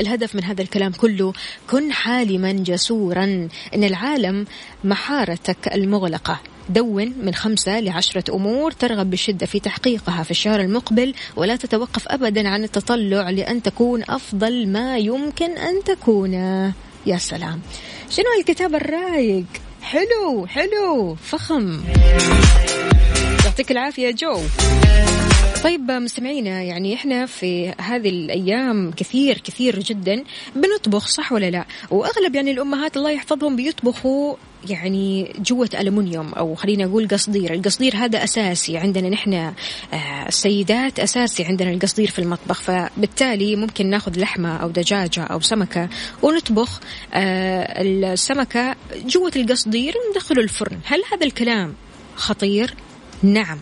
الهدف 0.00 0.34
من 0.34 0.44
هذا 0.44 0.62
الكلام 0.62 0.92
كله 0.92 1.32
كن 1.70 1.92
حالما 1.92 2.52
جسورا. 2.52 3.48
إن 3.74 3.84
العالم 3.84 4.46
محارتك 4.84 5.74
المغلقة. 5.74 6.40
دون 6.68 7.14
من 7.22 7.34
خمسة 7.34 7.80
لعشرة 7.80 8.34
أمور 8.34 8.70
ترغب 8.72 9.10
بشدة 9.10 9.46
في 9.46 9.60
تحقيقها 9.60 10.22
في 10.22 10.30
الشهر 10.30 10.60
المقبل 10.60 11.14
ولا 11.36 11.56
تتوقف 11.56 12.08
أبدا 12.08 12.48
عن 12.48 12.64
التطلع 12.64 13.30
لأن 13.30 13.62
تكون 13.62 14.02
أفضل 14.08 14.68
ما 14.68 14.98
يمكن 14.98 15.50
أن 15.50 15.84
تكون. 15.84 16.34
يا 17.06 17.16
سلام. 17.16 17.60
شنو 18.10 18.26
الكتاب 18.40 18.74
الرايق؟ 18.74 19.44
حلو 19.82 20.46
حلو 20.46 21.14
فخم. 21.14 21.80
يعطيك 23.44 23.70
العافية 23.70 24.10
جو. 24.10 24.40
طيب 25.64 25.90
مستمعينا 25.90 26.62
يعني 26.62 26.94
إحنا 26.94 27.26
في 27.26 27.74
هذه 27.80 28.08
الأيام 28.08 28.90
كثير 28.90 29.38
كثير 29.38 29.78
جدا 29.78 30.24
بنطبخ 30.56 31.06
صح 31.06 31.32
ولا 31.32 31.50
لا؟ 31.50 31.64
وأغلب 31.90 32.34
يعني 32.34 32.50
الأمهات 32.50 32.96
الله 32.96 33.10
يحفظهم 33.10 33.56
بيطبخوا 33.56 34.36
يعني 34.68 35.32
جوة 35.38 35.68
ألمنيوم 35.80 36.32
أو 36.32 36.54
خلينا 36.54 36.84
نقول 36.84 37.08
قصدير 37.08 37.54
القصدير 37.54 37.96
هذا 37.96 38.24
أساسي 38.24 38.78
عندنا 38.78 39.08
نحن 39.08 39.34
آه، 39.34 39.54
السيدات 40.28 41.00
أساسي 41.00 41.44
عندنا 41.44 41.70
القصدير 41.70 42.10
في 42.10 42.18
المطبخ 42.18 42.60
فبالتالي 42.60 43.56
ممكن 43.56 43.86
ناخذ 43.86 44.20
لحمة 44.20 44.56
أو 44.56 44.68
دجاجة 44.68 45.22
أو 45.24 45.40
سمكة 45.40 45.88
ونطبخ 46.22 46.80
آه، 47.14 47.82
السمكة 47.82 48.76
جوة 49.06 49.32
القصدير 49.36 49.94
وندخله 50.06 50.42
الفرن 50.42 50.78
هل 50.84 51.02
هذا 51.12 51.26
الكلام 51.26 51.74
خطير؟ 52.16 52.74
نعم 53.22 53.58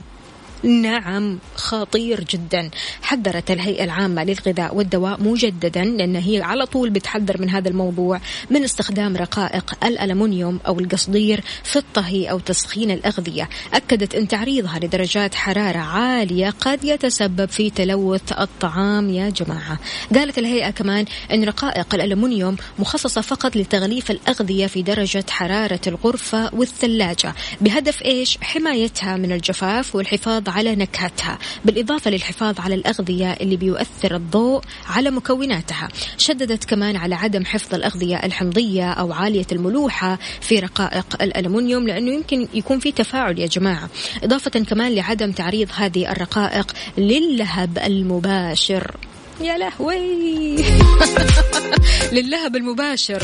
نعم 0.63 1.39
خطير 1.55 2.25
جدا. 2.25 2.71
حذرت 3.03 3.51
الهيئة 3.51 3.85
العامة 3.85 4.25
للغذاء 4.25 4.75
والدواء 4.75 5.23
مجددا 5.23 5.85
لأن 5.85 6.17
هي 6.17 6.43
على 6.43 6.67
طول 6.67 6.91
بتحذر 6.91 7.41
من 7.41 7.51
هذا 7.51 7.69
الموضوع 7.69 8.21
من 8.51 8.65
استخدام 8.65 9.17
رقائق 9.17 9.85
الألمنيوم 9.85 10.61
أو 10.67 10.81
القصدير 10.81 11.45
في 11.65 11.77
الطهي 11.77 12.31
أو 12.31 12.39
تسخين 12.39 12.91
الأغذية. 12.91 13.49
أكدت 13.75 14.15
أن 14.15 14.29
تعريضها 14.29 14.79
لدرجات 14.79 15.35
حرارة 15.35 15.79
عالية 15.79 16.51
قد 16.61 16.85
يتسبب 16.85 17.49
في 17.49 17.71
تلوث 17.71 18.33
الطعام. 18.33 19.11
يا 19.11 19.31
جماعة 19.31 19.79
قالت 20.15 20.39
الهيئة 20.39 20.71
كمان 20.71 21.05
أن 21.33 21.45
رقائق 21.45 21.95
الألمنيوم 21.95 22.57
مخصصة 22.79 23.21
فقط 23.21 23.57
لتغليف 23.57 24.11
الأغذية 24.11 24.67
في 24.67 24.83
درجة 24.83 25.25
حرارة 25.31 25.81
الغرفة 25.87 26.55
والثلاجة 26.55 27.35
بهدف 27.61 28.03
إيش؟ 28.03 28.39
حمايتها 28.41 29.17
من 29.17 29.33
الجفاف 29.33 29.95
والحفاظ 29.95 30.48
على 30.49 30.77
نكهتها 30.77 31.39
بالإضافة 31.65 32.11
للحفاظ 32.11 32.61
على 32.61 32.75
الأغذية 32.75 33.33
اللي 33.33 33.57
بيؤثر 33.57 34.17
الضوء 34.17 34.63
على 34.87 35.11
مكوناتها. 35.11 35.89
شددت 36.19 36.65
كمان 36.65 36.97
على 36.97 37.15
عدم 37.15 37.45
حفظ 37.45 37.75
الأغذية 37.75 38.17
الحمضية 38.17 38.93
أو 38.93 39.13
عالية 39.13 39.47
الملوحة 39.53 40.19
في 40.41 40.59
رقائق 40.59 41.23
الألمنيوم 41.23 41.87
لأنه 41.87 42.11
يمكن 42.11 42.49
يكون 42.55 42.79
في 42.79 42.93
تفاعل 42.93 43.39
يا 43.39 43.47
جماعة. 43.47 43.89
إضافة 44.25 44.51
كمان 44.51 44.95
لعدم 44.95 45.33
تعريض 45.33 45.69
هذه 45.75 46.13
الرقائق 46.13 46.73
للهب 46.99 47.79
المباشر. 47.79 48.97
يا 49.41 49.59
لهوي! 49.59 50.57
للهب 52.13 52.57
المباشر. 52.57 53.23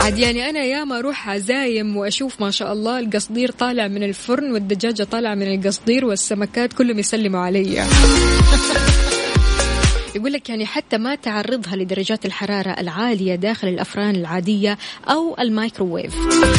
عاد 0.00 0.18
يعني 0.18 0.50
أنا 0.50 0.64
ياما 0.64 0.98
أروح 0.98 1.28
عزايم 1.28 1.96
وأشوف 1.96 2.40
ما 2.40 2.50
شاء 2.50 2.72
الله 2.72 2.98
القصدير 2.98 3.50
طالع 3.50 3.88
من 3.88 4.02
الفرن 4.02 4.52
والدجاجة 4.52 5.02
طالعة 5.04 5.34
من 5.34 5.54
القصدير 5.54 6.04
والسمكات 6.04 6.72
كلهم 6.72 6.98
يسلموا 6.98 7.40
علي. 7.40 7.84
يقول 10.16 10.32
لك 10.32 10.48
يعني 10.48 10.66
حتى 10.66 10.98
ما 10.98 11.14
تعرضها 11.14 11.76
لدرجات 11.76 12.26
الحرارة 12.26 12.70
العالية 12.70 13.34
داخل 13.34 13.68
الأفران 13.68 14.14
العادية 14.14 14.78
أو 15.08 15.36
الميكروويف. 15.40 16.14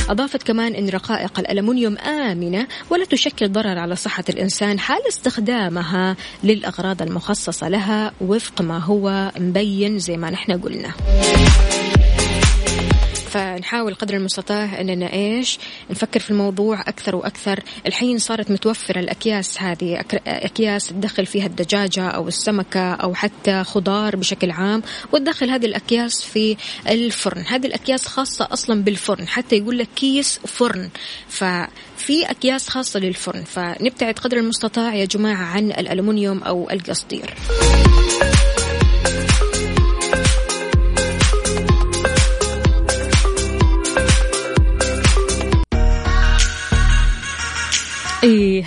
أضافت 0.10 0.44
كمان 0.44 0.76
أن 0.76 0.90
رقائق 0.90 1.40
الألمنيوم 1.40 1.98
آمنة 1.98 2.68
ولا 2.90 3.06
تشكل 3.06 3.52
ضرر 3.52 3.78
على 3.78 3.96
صحة 3.96 4.24
الإنسان 4.30 4.80
حال 4.80 5.08
استخدامها 5.08 6.16
للأغراض 6.44 7.02
المخصصة 7.02 7.70
لها 7.70 8.12
وفق 8.22 8.62
ما 8.62 8.78
هو 8.78 9.32
مبين 9.40 10.00
زي 10.00 10.18
ما 10.18 10.30
نحن 10.30 10.52
قلنا. 10.62 10.94
فنحاول 13.28 13.94
قدر 13.94 14.14
المستطاع 14.14 14.82
أننا 14.82 15.14
إيش 15.14 15.60
نفكر 15.90 16.20
في 16.20 16.32
الموضوع 16.32 16.82
أكثر 16.82 17.16
وأكثر. 17.16 17.64
الحين 17.88 18.18
صارت 18.18 18.52
متوفرة 18.52 19.00
الأكياس 19.00 19.62
هذه 19.62 20.04
أكياس 20.28 20.88
تدخل 20.88 21.26
فيها 21.26 21.46
الدجاجة 21.46 22.08
أو 22.08 22.28
السمكة 22.28 22.94
أو 22.94 23.14
حتى 23.14 23.64
خضار 23.64 24.16
بشكل 24.16 24.52
عام 24.52 24.84
وتدخل 25.12 25.50
هذه 25.50 25.66
الأكياس 25.66 26.24
في 26.24 26.58
الفرن. 26.90 27.46
هذه 27.48 27.66
الأكياس 27.68 28.08
خاصة 28.08 28.48
أصلا 28.52 28.84
بالفرن 28.84 29.28
حتى 29.28 29.58
يقول 29.58 29.78
لك 29.78 29.88
كيس 29.96 30.40
فرن. 30.46 30.90
ففي 31.30 32.24
أكياس 32.26 32.70
خاصة 32.70 33.00
للفرن 33.00 33.44
فنبتعد 33.44 34.20
قدر 34.20 34.38
المستطاع 34.38 34.96
يا 34.96 35.06
جماعة 35.06 35.46
عن 35.46 35.72
الالومنيوم 35.72 36.44
أو 36.44 36.70
القصدير. 36.70 37.34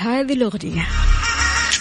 هذه 0.01 0.33
الأغنية. 0.33 0.87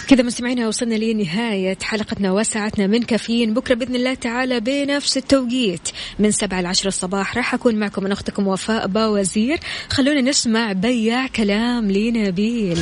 كذا 0.08 0.22
مستمعينا 0.22 0.68
وصلنا 0.68 0.94
لنهاية 0.94 1.78
حلقتنا 1.82 2.32
وساعتنا 2.32 2.86
من 2.86 3.02
كافيين. 3.02 3.54
بكرة 3.54 3.74
بإذن 3.74 3.94
الله 3.94 4.14
تعالى 4.14 4.60
بنفس 4.60 5.16
التوقيت. 5.16 5.88
من 6.18 6.30
سبعة 6.30 6.60
لعشرة 6.60 6.88
الصباح 6.88 7.36
راح 7.36 7.54
أكون 7.54 7.74
معكم 7.74 8.04
من 8.04 8.12
أختكم 8.12 8.46
وفاء 8.46 8.86
باوزير. 8.86 9.60
خلونا 9.90 10.20
نسمع 10.20 10.72
بياع 10.72 11.26
كلام 11.26 11.90
لنبيل. 11.90 12.78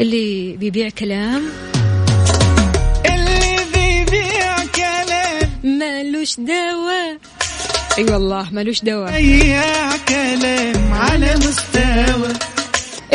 اللي 0.00 0.56
بيبيع 0.56 0.88
كلام. 0.88 1.42
اللي 3.06 3.56
بيبيع 3.74 4.64
كلام. 4.74 5.50
مالوش 5.78 6.36
دواء. 6.36 7.18
أي 7.98 8.04
أيوة 8.04 8.12
والله 8.12 8.50
مالوش 8.52 8.82
دواء. 8.82 9.12
بياع 9.12 9.96
كلام 10.08 10.92
على 10.92 11.34
مستوى. 11.36 12.55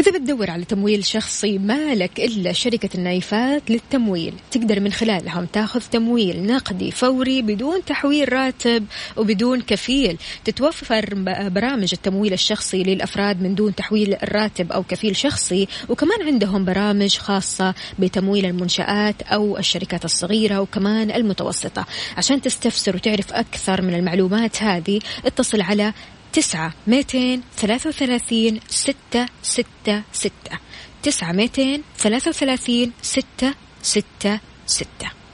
إذا 0.02 0.12
بتدور 0.12 0.52
على 0.52 0.66
تمويل 0.66 1.06
شخصي 1.06 1.58
مالك 1.58 2.20
إلا 2.20 2.54
شركة 2.54 2.90
النايفات 2.96 3.72
للتمويل. 3.72 4.34
تقدر 4.52 4.80
من 4.80 4.92
خلالهم 4.92 5.46
تاخذ 5.46 5.82
تمويل 5.82 6.46
نقدي 6.46 6.92
فوري 6.92 7.42
بدون 7.42 7.86
تحويل 7.86 8.34
راتب 8.34 8.86
وبدون 9.18 9.62
كفيل. 9.62 10.18
تتوفر 10.46 11.06
برامج 11.50 11.90
التمويل 11.94 12.34
الشخصي 12.34 12.84
للأفراد 12.84 13.42
من 13.42 13.56
دون 13.56 13.76
تحويل 13.76 14.14
الراتب 14.14 14.72
أو 14.72 14.84
كفيل 14.84 15.16
شخصي. 15.16 15.68
وكمان 15.90 16.22
عندهم 16.22 16.66
برامج 16.66 17.18
خاصة 17.18 17.74
بتمويل 18.00 18.46
المنشآت 18.46 19.22
أو 19.22 19.58
الشركات 19.58 20.06
الصغيرة 20.06 20.62
وكمان 20.62 21.12
المتوسطة. 21.12 21.86
عشان 22.18 22.42
تستفسر 22.42 22.96
وتعرف 22.96 23.34
أكثر 23.34 23.82
من 23.82 23.94
المعلومات 23.94 24.64
هذه 24.64 25.00
اتصل 25.26 25.62
على 25.62 25.94
تسعة 26.34 26.74
ميتين 26.88 27.44
ثلاثة 27.58 27.90
وثلاثين 27.90 28.60
ستة 28.70 29.26
ستة 29.44 30.04
ستة. 30.14 30.60
تسعة 31.04 31.32
ميتين 31.32 31.84
ثلاثة 31.98 32.30
وثلاثين 32.30 32.92
ستة 33.02 33.54
ستة 33.82 34.40
ستة. 34.66 35.21